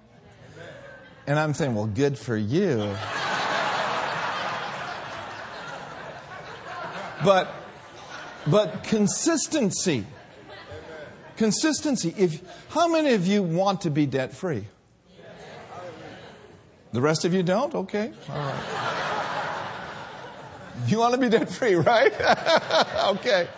[1.26, 2.94] And I'm saying, well, good for you.
[7.22, 7.52] but,
[8.46, 10.06] but consistency.
[11.36, 12.14] Consistency.
[12.16, 12.40] If,
[12.70, 14.64] how many of you want to be debt free?
[16.92, 17.74] The rest of you don't?
[17.74, 18.10] Okay.
[18.30, 18.88] All right.
[20.86, 22.12] You want to be debt free, right?
[23.16, 23.48] okay.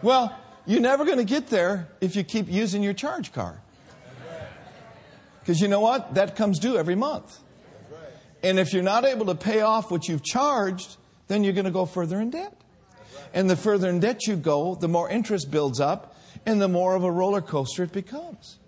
[0.00, 0.34] Well,
[0.66, 3.58] you're never going to get there if you keep using your charge card.
[5.40, 6.14] Because you know what?
[6.14, 7.38] That comes due every month.
[8.42, 10.96] And if you're not able to pay off what you've charged,
[11.28, 12.56] then you're going to go further in debt.
[13.32, 16.94] And the further in debt you go, the more interest builds up and the more
[16.94, 18.58] of a roller coaster it becomes.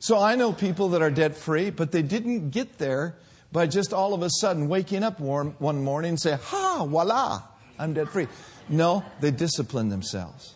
[0.00, 3.16] So I know people that are debt free, but they didn't get there
[3.50, 7.42] by just all of a sudden waking up warm one morning and say, ha, voila,
[7.78, 8.28] I'm debt free.
[8.68, 10.54] No, they disciplined themselves.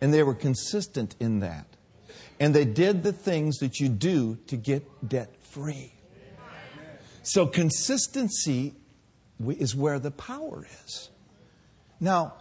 [0.00, 1.66] And they were consistent in that.
[2.40, 5.92] And they did the things that you do to get debt free.
[7.22, 8.74] So consistency
[9.46, 11.10] is where the power is.
[12.00, 12.34] Now,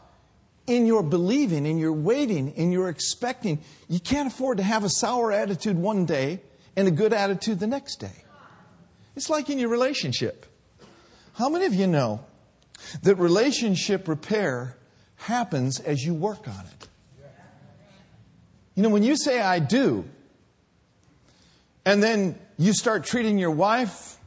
[0.65, 4.89] in your believing, in your waiting, in your expecting, you can't afford to have a
[4.89, 6.41] sour attitude one day
[6.75, 8.23] and a good attitude the next day.
[9.15, 10.45] It's like in your relationship.
[11.33, 12.25] How many of you know
[13.03, 14.77] that relationship repair
[15.15, 16.87] happens as you work on it.
[18.75, 20.05] You know, when you say I do,
[21.85, 24.17] and then you start treating your wife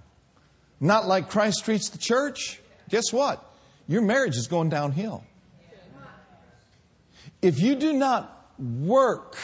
[0.80, 3.42] not like Christ treats the church, guess what?
[3.88, 5.24] Your marriage is going downhill.
[7.40, 9.36] If you do not work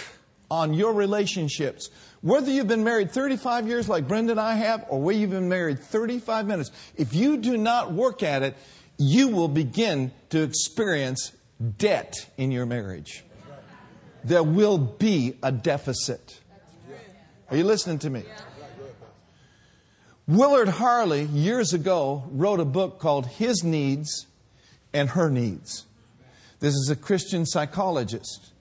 [0.50, 1.90] on your relationships,
[2.22, 5.48] whether you've been married 35 years like Brenda and I have, or whether you've been
[5.48, 8.56] married 35 minutes, if you do not work at it,
[9.00, 11.32] you will begin to experience
[11.78, 13.24] debt in your marriage.
[14.22, 16.38] There will be a deficit.
[17.50, 18.24] Are you listening to me?
[20.28, 24.26] Willard Harley, years ago, wrote a book called His Needs
[24.92, 25.86] and Her Needs.
[26.60, 28.52] This is a Christian psychologist.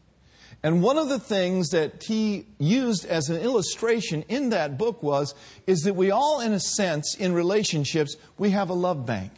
[0.64, 5.36] And one of the things that he used as an illustration in that book was
[5.68, 9.32] is that we all in a sense in relationships we have a love bank.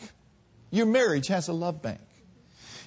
[0.71, 1.99] Your marriage has a love bank.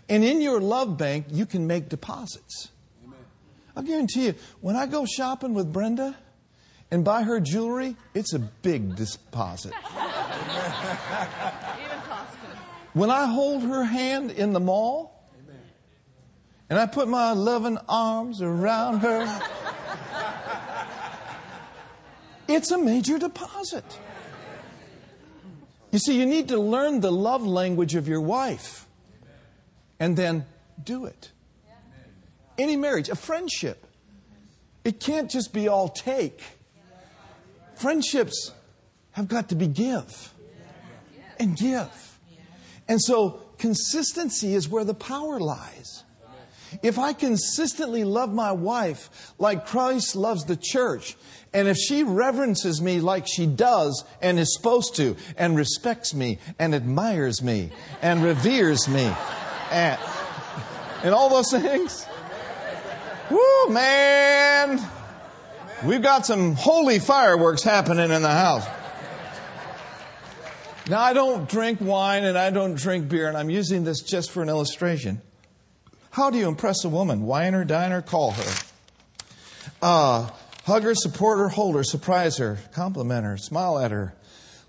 [0.08, 2.70] And in your love bank you can make deposits.
[3.76, 6.16] I'll guarantee you when I go shopping with Brenda
[6.90, 9.72] and buy her jewelry, it's a big deposit.
[12.92, 15.28] when I hold her hand in the mall
[16.70, 19.26] and I put my loving arms around her,
[22.48, 23.84] it's a major deposit.
[25.94, 28.88] You see, you need to learn the love language of your wife
[30.00, 30.44] and then
[30.82, 31.30] do it.
[32.58, 33.86] Any marriage, a friendship,
[34.82, 36.42] it can't just be all take.
[37.76, 38.50] Friendships
[39.12, 40.34] have got to be give
[41.38, 42.18] and give.
[42.88, 46.02] And so consistency is where the power lies.
[46.82, 51.16] If I consistently love my wife like Christ loves the church,
[51.52, 56.38] and if she reverences me like she does and is supposed to, and respects me
[56.58, 57.70] and admires me
[58.02, 59.12] and reveres me,
[59.70, 60.00] and,
[61.02, 62.06] and all those things,
[63.30, 64.80] whoo, man,
[65.84, 68.66] We've got some holy fireworks happening in the house.
[70.88, 74.30] Now, I don't drink wine and I don't drink beer, and I'm using this just
[74.30, 75.20] for an illustration.
[76.14, 77.26] How do you impress a woman?
[77.26, 78.54] Wine her, dine her, call her.
[79.82, 80.30] Uh,
[80.64, 84.14] hug her, support her, hold her, surprise her, compliment her, smile at her,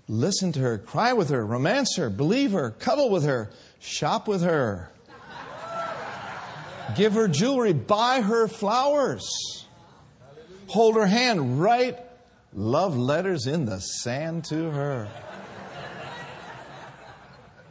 [0.08, 4.42] listen to her, cry with her, romance her, believe her, cuddle with her, shop with
[4.42, 4.90] her,
[6.96, 9.56] give her jewelry, buy her flowers
[10.68, 11.98] hold her hand, write
[12.52, 15.08] love letters in the sand to her.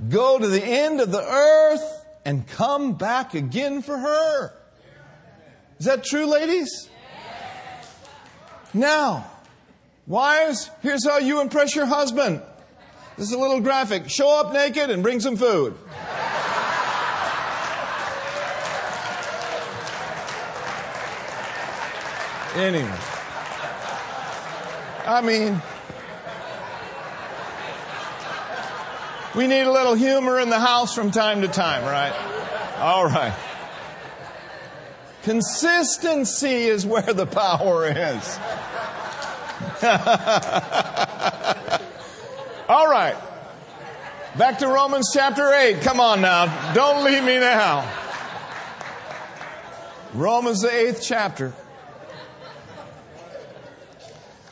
[0.09, 4.53] Go to the end of the earth and come back again for her.
[5.79, 6.89] Is that true, ladies?
[8.73, 9.31] Now,
[10.07, 12.41] wives, here's how you impress your husband.
[13.15, 14.09] This is a little graphic.
[14.09, 15.77] Show up naked and bring some food.
[22.55, 22.99] Anyway.
[25.05, 25.61] I mean,
[29.35, 32.13] we need a little humor in the house from time to time, right?
[32.79, 33.33] All right.
[35.23, 38.39] Consistency is where the power is.
[42.69, 43.15] All right.
[44.37, 45.81] Back to Romans chapter 8.
[45.81, 46.73] Come on now.
[46.73, 47.91] Don't leave me now.
[50.13, 51.53] Romans, the eighth chapter.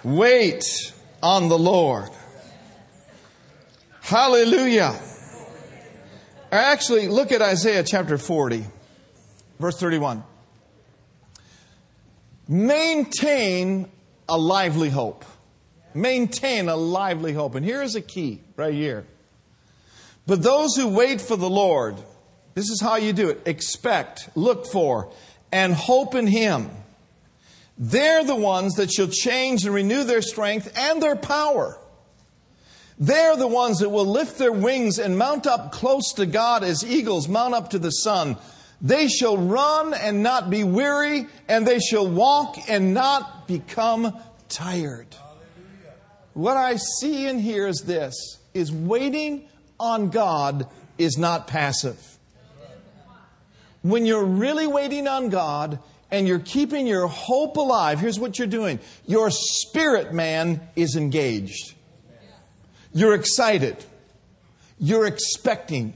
[0.04, 2.10] Wait on the Lord.
[4.04, 5.00] Hallelujah.
[6.52, 8.66] Actually, look at Isaiah chapter 40,
[9.62, 10.22] verse 31.
[12.50, 13.90] Maintain
[14.28, 15.24] a lively hope.
[15.94, 17.56] Maintain a lively hope.
[17.56, 19.06] And here is a key right here.
[20.28, 21.96] But those who wait for the Lord,
[22.56, 25.14] this is how you do it expect, look for,
[25.50, 26.70] and hope in Him.
[27.78, 31.80] They're the ones that shall change and renew their strength and their power.
[33.00, 36.86] They're the ones that will lift their wings and mount up close to God as
[36.86, 38.38] eagles mount up to the sun.
[38.82, 44.18] They shall run and not be weary, and they shall walk and not become
[44.50, 45.08] tired.
[46.34, 49.48] What I see and hear is this is waiting
[49.80, 50.68] on God
[50.98, 52.00] is not passive.
[53.82, 55.80] When you're really waiting on God,
[56.14, 61.74] and you're keeping your hope alive, here's what you're doing your spirit man is engaged.
[62.94, 63.78] You're excited.
[64.80, 65.94] You're expecting.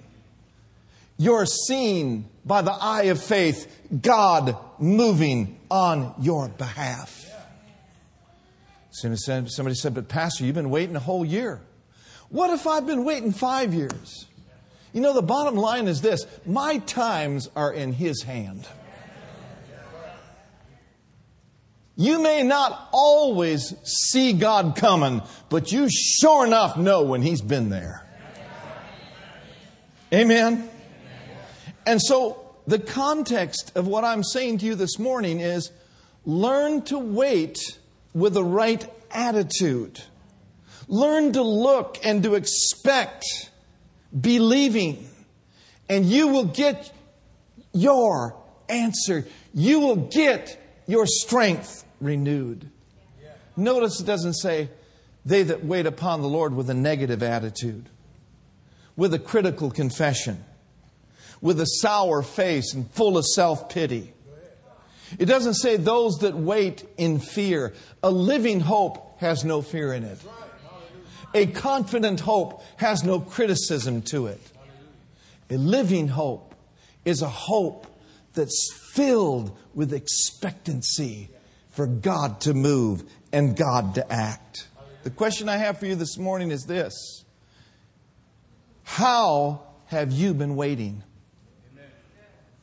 [1.18, 3.72] You're seeing by the eye of faith
[4.02, 7.26] God moving on your behalf.
[8.92, 11.62] Somebody said, But Pastor, you've been waiting a whole year.
[12.30, 14.26] What if I've been waiting five years?
[14.92, 18.68] You know, the bottom line is this my times are in His hand.
[22.00, 27.70] You may not always see God coming, but you sure enough know when He's been
[27.70, 28.06] there.
[30.14, 30.70] Amen?
[31.88, 35.72] And so, the context of what I'm saying to you this morning is
[36.24, 37.58] learn to wait
[38.14, 40.00] with the right attitude.
[40.88, 43.26] Learn to look and to expect,
[44.20, 45.10] believing,
[45.90, 46.94] and you will get
[47.74, 48.38] your
[48.70, 49.26] answer.
[49.54, 52.70] You will get your strength renewed.
[53.56, 54.70] Notice it doesn't say,
[55.26, 57.90] they that wait upon the Lord with a negative attitude,
[58.96, 60.44] with a critical confession,
[61.42, 64.14] with a sour face and full of self pity.
[65.20, 67.74] It doesn't say those that wait in fear.
[68.04, 70.20] A living hope has no fear in it.
[71.34, 74.42] A confident hope has no criticism to it.
[75.50, 76.56] A living hope
[77.06, 77.88] is a hope
[78.34, 81.30] that's filled with expectancy
[81.78, 84.68] for God to move and God to act.
[85.04, 87.24] The question I have for you this morning is this
[88.84, 91.04] How have you been waiting?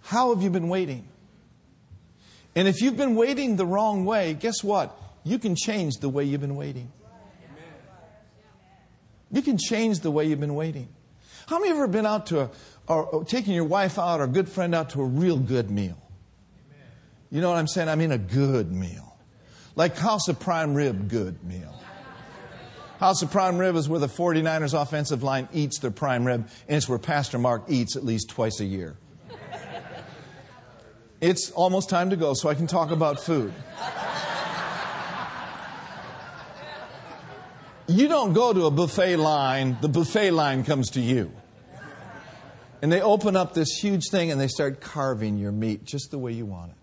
[0.02, 1.06] How have you been waiting?
[2.56, 5.00] And if you've been waiting the wrong way, guess what?
[5.22, 6.90] You can change the way you've been waiting.
[9.30, 10.88] You can change the way you've been waiting.
[11.46, 12.50] How many of you ever been out to a,
[12.88, 16.03] or, taking your wife out or a good friend out to a real good meal?
[17.34, 17.88] You know what I'm saying?
[17.88, 19.18] I mean a good meal.
[19.74, 21.74] Like House of Prime Rib, good meal.
[23.00, 26.76] House of Prime Rib is where the 49ers offensive line eats their prime rib, and
[26.76, 28.96] it's where Pastor Mark eats at least twice a year.
[31.20, 33.52] It's almost time to go so I can talk about food.
[37.88, 41.32] You don't go to a buffet line, the buffet line comes to you.
[42.80, 46.18] And they open up this huge thing and they start carving your meat just the
[46.18, 46.76] way you want it.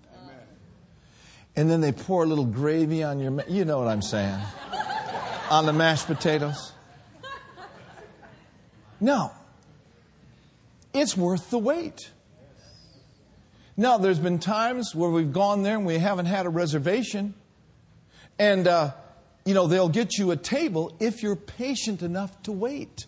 [1.56, 4.40] And then they pour a little gravy on your, you know what I'm saying,
[5.50, 6.72] on the mashed potatoes.
[9.00, 9.32] No.
[10.94, 12.12] It's worth the wait.
[13.76, 17.34] Now, there's been times where we've gone there and we haven't had a reservation.
[18.38, 18.92] And, uh,
[19.46, 23.08] you know, they'll get you a table if you're patient enough to wait.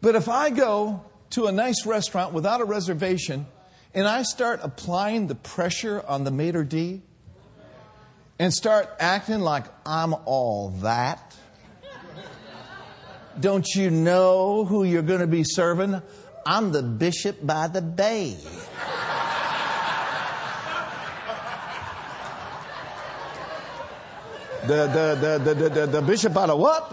[0.00, 3.46] But if I go to a nice restaurant without a reservation
[3.94, 7.02] and I start applying the pressure on the maitre d'
[8.38, 11.34] and start acting like I'm all that,
[13.40, 16.00] don't you know who you're going to be serving?
[16.44, 18.36] I'm the bishop by the bay.
[24.66, 26.92] The, the, the, the, the, the, bishop by the what?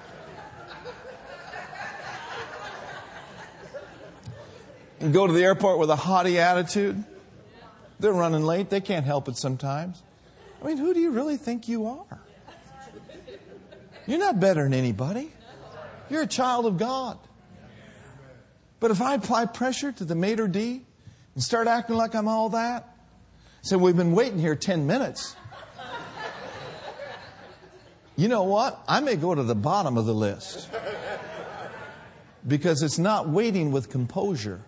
[5.00, 7.02] and go to the airport with a haughty attitude.
[7.98, 8.70] They're running late.
[8.70, 10.02] They can't help it sometimes.
[10.62, 12.20] I mean, who do you really think you are?
[14.06, 15.32] You're not better than anybody.
[16.08, 17.18] You're a child of God.
[18.78, 20.84] But if I apply pressure to the maitre d'
[21.34, 22.96] and start acting like I'm all that,
[23.62, 25.34] say, we've been waiting here 10 minutes.
[28.16, 28.82] You know what?
[28.88, 30.70] I may go to the bottom of the list
[32.46, 34.62] because it's not waiting with composure,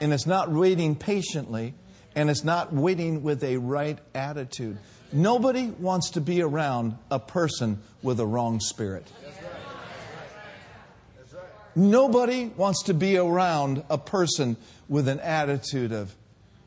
[0.00, 1.74] and it's not waiting patiently,
[2.14, 4.78] and it's not waiting with a right attitude.
[5.12, 9.06] Nobody wants to be around a person with a wrong spirit.
[11.76, 14.56] Nobody wants to be around a person
[14.88, 16.14] with an attitude of,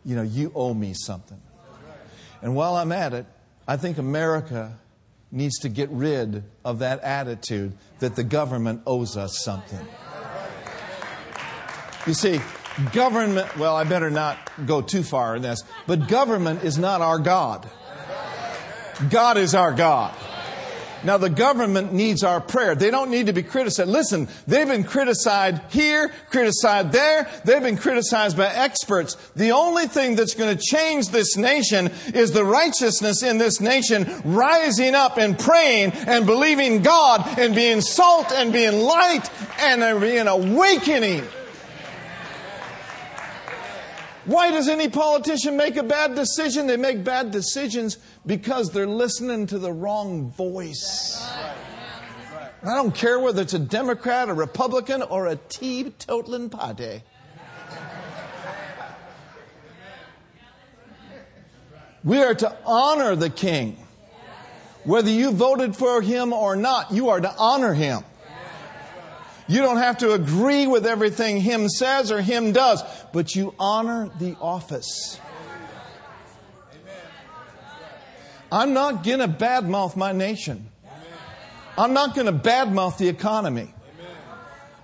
[0.06, 1.42] you know, you owe me something.
[2.42, 3.26] And while I'm at it,
[3.68, 4.78] I think America
[5.32, 9.86] needs to get rid of that attitude that the government owes us something.
[12.06, 12.40] You see,
[12.92, 17.20] government, well, I better not go too far in this, but government is not our
[17.20, 17.70] God.
[19.10, 20.16] God is our God.
[21.04, 22.76] Now, the government needs our prayer.
[22.76, 23.90] They don't need to be criticized.
[23.90, 27.30] Listen, they've been criticized here, criticized there.
[27.44, 29.16] They've been criticized by experts.
[29.36, 34.22] The only thing that's going to change this nation is the righteousness in this nation
[34.24, 40.28] rising up and praying and believing God and being salt and being light and being
[40.28, 41.26] awakening.
[44.26, 46.68] Why does any politician make a bad decision?
[46.68, 51.22] They make bad decisions because they're listening to the wrong voice.
[52.66, 57.04] I don't care whether it's a Democrat, a Republican, or a teetotaling party.
[62.06, 63.78] We are to honor the king.
[64.86, 68.04] Whether you voted for him or not, you are to honor him.
[69.48, 72.82] You don't have to agree with everything him says or him does,
[73.12, 75.20] but you honor the office.
[78.52, 80.70] I'm not going to badmouth my nation.
[81.78, 83.74] I'm not going to badmouth the economy.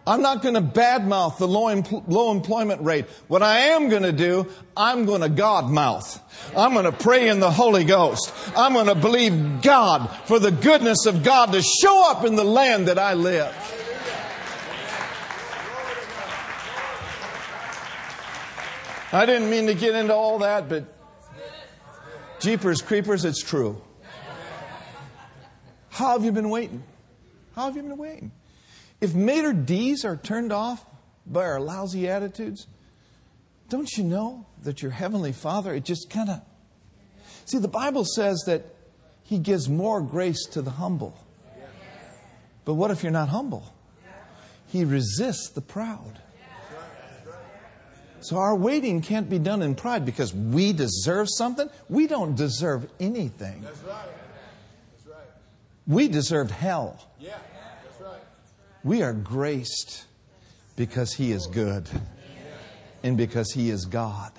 [0.07, 1.68] I'm not going to badmouth the low,
[2.07, 3.05] low employment rate.
[3.28, 6.20] What I am going to do, I'm going to God mouth.
[6.57, 8.34] I'm going to pray in the Holy Ghost.
[8.55, 12.43] I'm going to believe God for the goodness of God to show up in the
[12.43, 13.53] land that I live.
[19.12, 20.86] I didn't mean to get into all that, but
[22.39, 23.82] Jeepers Creepers, it's true.
[25.89, 26.84] How have you been waiting?
[27.55, 28.32] How have you been waiting?
[29.01, 30.86] If maitre d's are turned off
[31.26, 32.68] by our lousy attitudes,
[33.68, 36.41] don't you know that your Heavenly Father, it just kind of.
[37.45, 38.64] See, the Bible says that
[39.24, 41.18] He gives more grace to the humble.
[42.64, 43.74] But what if you're not humble?
[44.68, 46.20] He resists the proud.
[48.22, 51.70] So our waiting can't be done in pride because we deserve something.
[51.88, 53.62] We don't deserve anything.
[53.62, 54.08] That's right.
[54.94, 55.28] That's right.
[55.88, 57.06] We deserved hell.
[57.20, 57.38] Yeah.
[57.84, 58.22] That's right.
[58.84, 60.06] We are graced
[60.76, 61.90] because He is good
[63.04, 64.32] and because He is God.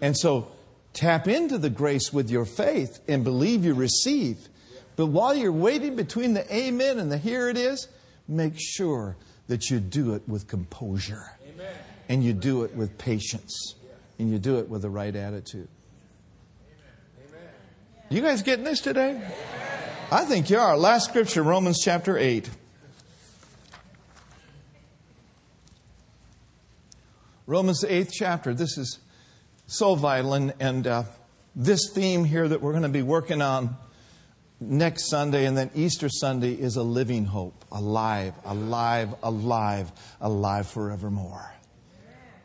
[0.00, 0.48] And so
[0.92, 4.48] tap into the grace with your faith and believe you receive.
[4.96, 7.88] But while you're waiting between the amen and the here it is,
[8.26, 11.30] make sure that you do it with composure
[12.08, 13.74] and you do it with patience
[14.18, 15.68] and you do it with the right attitude.
[18.10, 19.20] You guys getting this today?
[20.10, 20.76] I think you are.
[20.76, 22.48] Last scripture, Romans chapter 8.
[27.46, 28.52] Romans, the eighth chapter.
[28.52, 28.98] This is
[29.66, 30.34] so vital.
[30.34, 31.02] And, and uh,
[31.56, 33.76] this theme here that we're going to be working on
[34.60, 37.64] next Sunday and then Easter Sunday is a living hope.
[37.72, 39.90] Alive, alive, alive,
[40.20, 41.57] alive forevermore.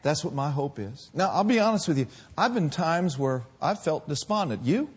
[0.03, 1.09] That's what my hope is.
[1.13, 2.07] Now, I'll be honest with you.
[2.37, 4.63] I've been times where I've felt despondent.
[4.63, 4.89] You?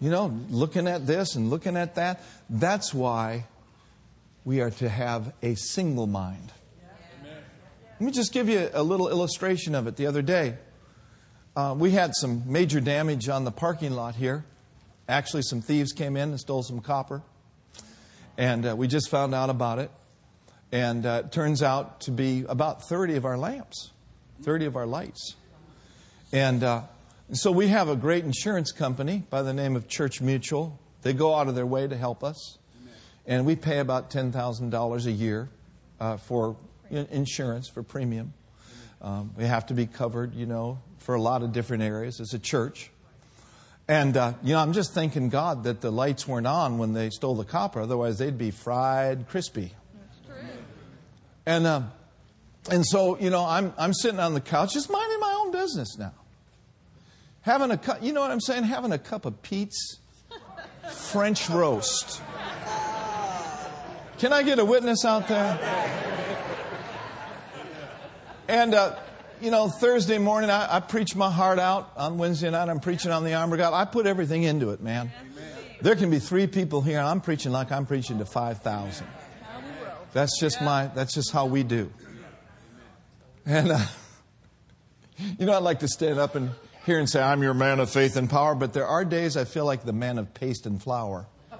[0.00, 2.22] You know, looking at this and looking at that.
[2.50, 3.44] That's why
[4.44, 6.52] we are to have a single mind.
[7.98, 9.96] Let me just give you a little illustration of it.
[9.96, 10.56] The other day,
[11.56, 14.44] uh, we had some major damage on the parking lot here.
[15.08, 17.22] Actually, some thieves came in and stole some copper.
[18.36, 19.90] And uh, we just found out about it.
[20.72, 23.92] And uh, it turns out to be about 30 of our lamps,
[24.42, 25.36] 30 of our lights.
[26.32, 26.82] And uh,
[27.32, 30.78] so we have a great insurance company by the name of Church Mutual.
[31.02, 32.58] They go out of their way to help us.
[33.26, 35.48] And we pay about $10,000 a year
[36.00, 36.56] uh, for
[36.90, 38.32] insurance, for premium.
[39.02, 42.34] Um, we have to be covered, you know, for a lot of different areas as
[42.34, 42.90] a church.
[43.88, 47.10] And, uh, you know, I'm just thanking God that the lights weren't on when they
[47.10, 47.80] stole the copper.
[47.80, 49.72] Otherwise, they'd be fried crispy.
[51.46, 51.82] And, uh,
[52.70, 55.96] and so, you know, I'm, I'm sitting on the couch just minding my own business
[55.96, 56.12] now.
[57.42, 58.64] Having a cup, you know what I'm saying?
[58.64, 59.98] Having a cup of Pete's
[60.90, 62.20] French roast.
[64.18, 66.02] Can I get a witness out there?
[68.48, 68.96] And, uh,
[69.40, 71.92] you know, Thursday morning, I, I preach my heart out.
[71.96, 73.74] On Wednesday night, I'm preaching on the armor of God.
[73.74, 75.12] I put everything into it, man.
[75.82, 79.06] There can be three people here, and I'm preaching like I'm preaching to 5,000.
[80.16, 81.92] That's just my, that's just how we do.
[83.44, 83.84] And, uh,
[85.38, 86.52] you know, I'd like to stand up and
[86.86, 89.44] here and say, I'm your man of faith and power, but there are days I
[89.44, 91.26] feel like the man of paste and flour.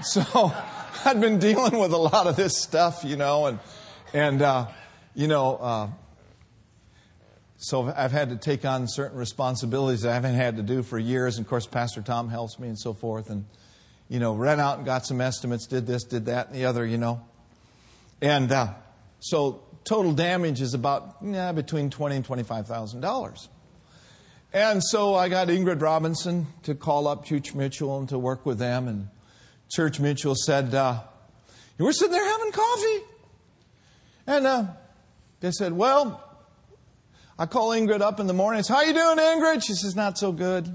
[0.00, 0.54] so
[1.04, 3.58] I've been dealing with a lot of this stuff, you know, and,
[4.14, 4.68] and, uh,
[5.14, 5.88] you know, uh,
[7.58, 10.98] so I've had to take on certain responsibilities that I haven't had to do for
[10.98, 11.36] years.
[11.36, 13.28] And of course, Pastor Tom helps me and so forth.
[13.28, 13.44] And,
[14.08, 16.84] you know, ran out and got some estimates, did this, did that, and the other,
[16.84, 17.20] you know.
[18.20, 18.74] And uh,
[19.20, 23.48] so total damage is about yeah, between twenty and twenty-five thousand dollars.
[24.52, 28.58] And so I got Ingrid Robinson to call up Church Mutual and to work with
[28.58, 28.88] them.
[28.88, 29.08] And
[29.70, 31.00] Church Mutual said, uh,
[31.78, 33.04] "We're sitting there having coffee,"
[34.26, 34.64] and uh,
[35.40, 36.22] they said, "Well."
[37.38, 38.60] I call Ingrid up in the morning.
[38.60, 39.62] It's, how you doing, Ingrid?
[39.62, 40.66] She says, not so good.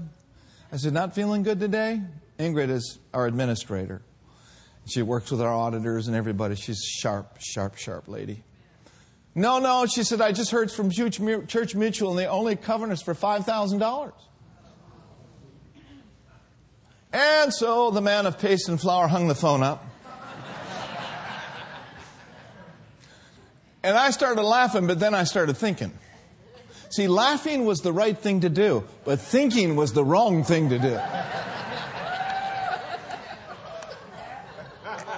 [0.70, 2.00] I said, not feeling good today?
[2.42, 4.02] Ingrid is our administrator.
[4.86, 6.56] She works with our auditors and everybody.
[6.56, 8.42] She's sharp, sharp, sharp lady.
[9.34, 13.00] No, no, she said, I just heard from Church Mutual and they only covered us
[13.00, 14.12] for $5,000.
[17.12, 19.86] And so the man of paste and flour hung the phone up.
[23.82, 25.92] and I started laughing, but then I started thinking.
[26.90, 30.78] See, laughing was the right thing to do, but thinking was the wrong thing to
[30.78, 30.98] do.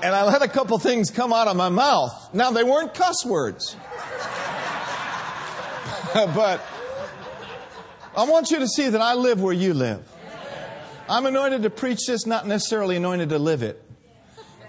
[0.05, 2.35] And I let a couple things come out of my mouth.
[2.35, 3.75] Now, they weren't cuss words.
[6.15, 6.61] but
[8.15, 10.07] I want you to see that I live where you live.
[11.09, 13.83] I'm anointed to preach this, not necessarily anointed to live it.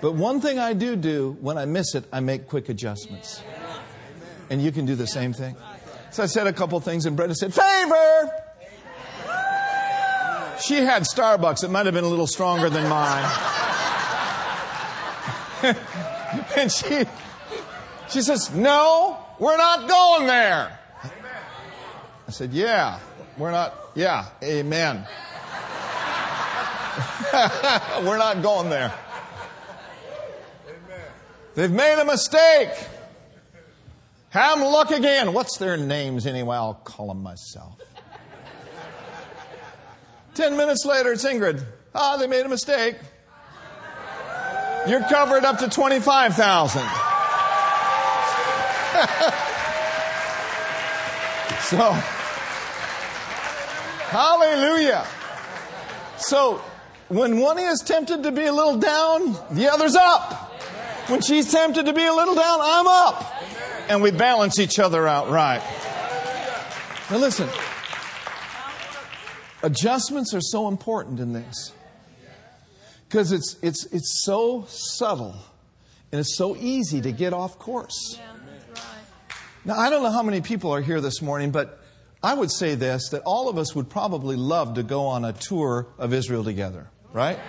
[0.01, 3.43] But one thing I do do when I miss it, I make quick adjustments.
[4.49, 5.57] And you can do the same thing.
[6.11, 8.31] So I said a couple things, and Brenda said, Favor!
[10.61, 11.65] She had Starbucks.
[11.65, 13.54] It might have been a little stronger than mine.
[16.57, 17.05] and she,
[18.09, 20.79] she says, No, we're not going there.
[22.27, 22.99] I said, Yeah,
[23.37, 25.07] we're not, yeah, amen.
[28.03, 28.93] we're not going there.
[30.67, 31.01] Amen.
[31.55, 32.69] They've made a mistake.
[34.29, 35.33] Have them look again.
[35.33, 36.57] What's their names anyway?
[36.57, 37.79] I'll call them myself.
[40.33, 41.65] Ten minutes later, it's Ingrid.
[41.93, 42.97] Ah, they made a mistake.
[44.87, 46.81] You're covered up to 25,000.
[51.61, 51.91] so,
[54.09, 55.05] hallelujah.
[56.17, 56.61] So,
[57.07, 60.51] when one is tempted to be a little down, the other's up.
[61.09, 63.33] When she's tempted to be a little down, I'm up.
[63.89, 65.61] And we balance each other out right.
[67.11, 67.47] Now listen,
[69.61, 71.71] adjustments are so important in this
[73.07, 75.35] because it's, it's, it's so subtle
[76.11, 78.19] and it's so easy to get off course.
[79.63, 81.79] Now, I don't know how many people are here this morning, but
[82.21, 85.33] I would say this that all of us would probably love to go on a
[85.33, 87.39] tour of Israel together, right?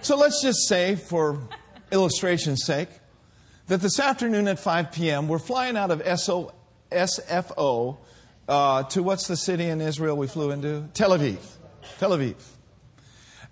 [0.00, 1.38] So let's just say, for
[1.90, 2.88] illustration's sake,
[3.68, 6.52] that this afternoon at 5 p.m., we're flying out of SO,
[6.90, 7.98] SFO
[8.48, 10.88] uh, to what's the city in Israel we flew into?
[10.94, 11.38] Tel Aviv.
[11.98, 12.34] Tel Aviv.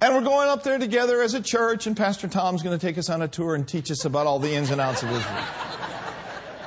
[0.02, 2.96] And we're going up there together as a church, and Pastor Tom's going to take
[2.96, 5.44] us on a tour and teach us about all the ins and outs of Israel.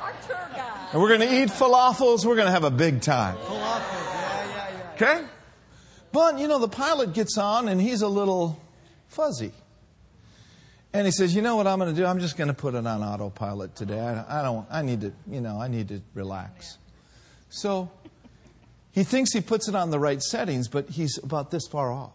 [0.00, 0.88] Our tour guide.
[0.92, 2.24] And we're going to eat falafels.
[2.24, 3.36] We're going to have a big time.
[3.38, 3.80] Falafels,
[4.14, 4.90] yeah, yeah, yeah.
[4.94, 5.26] Okay?
[6.12, 8.62] But, you know, the pilot gets on and he's a little
[9.08, 9.52] fuzzy.
[10.92, 12.06] And he says, "You know what I'm going to do?
[12.06, 13.98] I'm just going to put it on autopilot today.
[13.98, 14.64] I, I don't.
[14.70, 15.12] I need to.
[15.28, 16.78] You know, I need to relax."
[17.50, 17.90] So
[18.92, 22.12] he thinks he puts it on the right settings, but he's about this far off.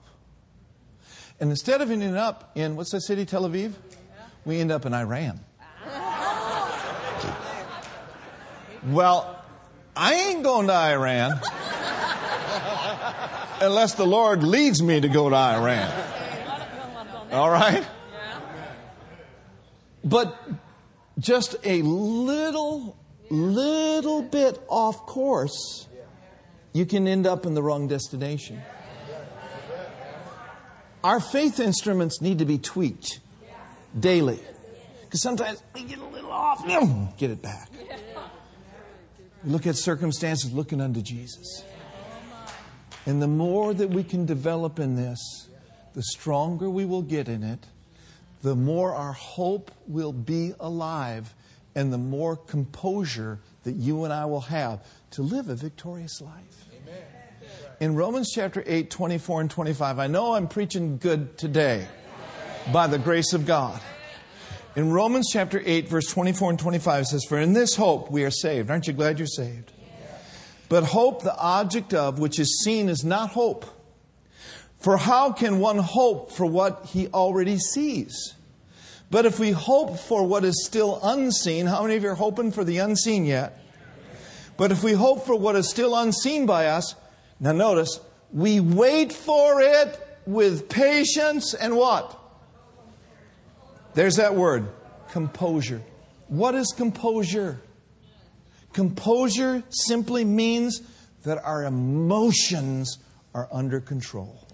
[1.40, 3.74] And instead of ending up in what's that city, Tel Aviv,
[4.46, 5.40] we end up in Iran.
[8.88, 9.44] Well,
[9.96, 11.40] I ain't going to Iran
[13.62, 15.92] unless the Lord leads me to go to Iran.
[17.32, 17.86] All right?
[20.04, 20.42] But
[21.20, 22.98] just a little,
[23.30, 25.88] little bit off course,
[26.74, 28.62] you can end up in the wrong destination.
[31.04, 33.20] Our faith instruments need to be tweaked
[33.98, 34.40] daily.
[35.06, 36.66] Because sometimes we get a little off,
[37.18, 37.70] get it back.
[39.44, 41.64] We look at circumstances looking unto Jesus.
[43.06, 45.50] And the more that we can develop in this,
[45.94, 47.66] the stronger we will get in it
[48.42, 51.34] the more our hope will be alive
[51.76, 56.69] and the more composure that you and I will have to live a victorious life.
[57.80, 61.88] In Romans chapter 8, 24 and 25, I know I'm preaching good today
[62.74, 63.80] by the grace of God.
[64.76, 68.26] In Romans chapter 8, verse 24 and 25, it says, For in this hope we
[68.26, 68.70] are saved.
[68.70, 69.72] Aren't you glad you're saved?
[70.68, 73.66] But hope, the object of which is seen, is not hope.
[74.80, 78.34] For how can one hope for what he already sees?
[79.10, 82.52] But if we hope for what is still unseen, how many of you are hoping
[82.52, 83.58] for the unseen yet?
[84.58, 86.94] But if we hope for what is still unseen by us,
[87.40, 88.00] now notice,
[88.32, 92.18] we wait for it with patience and what?
[93.94, 94.68] There's that word,
[95.12, 95.82] composure.
[96.28, 97.60] What is composure?
[98.74, 100.82] Composure simply means
[101.24, 103.00] that our emotions
[103.34, 104.46] are under control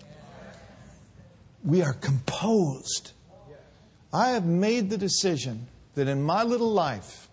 [1.66, 3.12] we are composed.
[4.14, 7.28] I have made the decision that in my little life,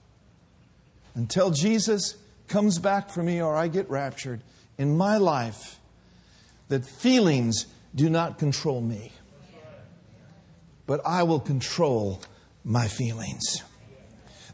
[1.14, 2.16] until Jesus
[2.48, 4.40] comes back for me or I get raptured,
[4.78, 5.78] in my life,
[6.68, 9.12] that feelings do not control me,
[10.86, 12.22] but I will control
[12.64, 13.62] my feelings.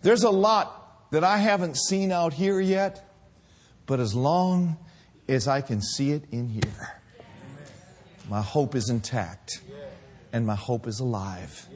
[0.03, 3.13] There's a lot that I haven't seen out here yet,
[3.87, 4.77] but as long
[5.29, 7.01] as I can see it in here,
[8.29, 9.63] my hope is intact
[10.33, 11.67] and my hope is alive.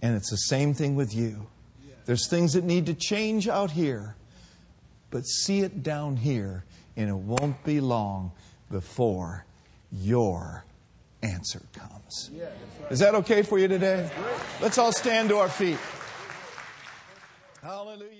[0.00, 1.48] And it's the same thing with you.
[2.06, 4.16] There's things that need to change out here,
[5.10, 6.64] but see it down here,
[6.98, 8.32] and it won't be long
[8.70, 9.46] before
[9.90, 10.64] you're
[11.22, 12.30] answer comes.
[12.90, 14.10] Is that okay for you today?
[14.60, 15.78] Let's all stand to our feet.
[17.62, 18.17] Hallelujah.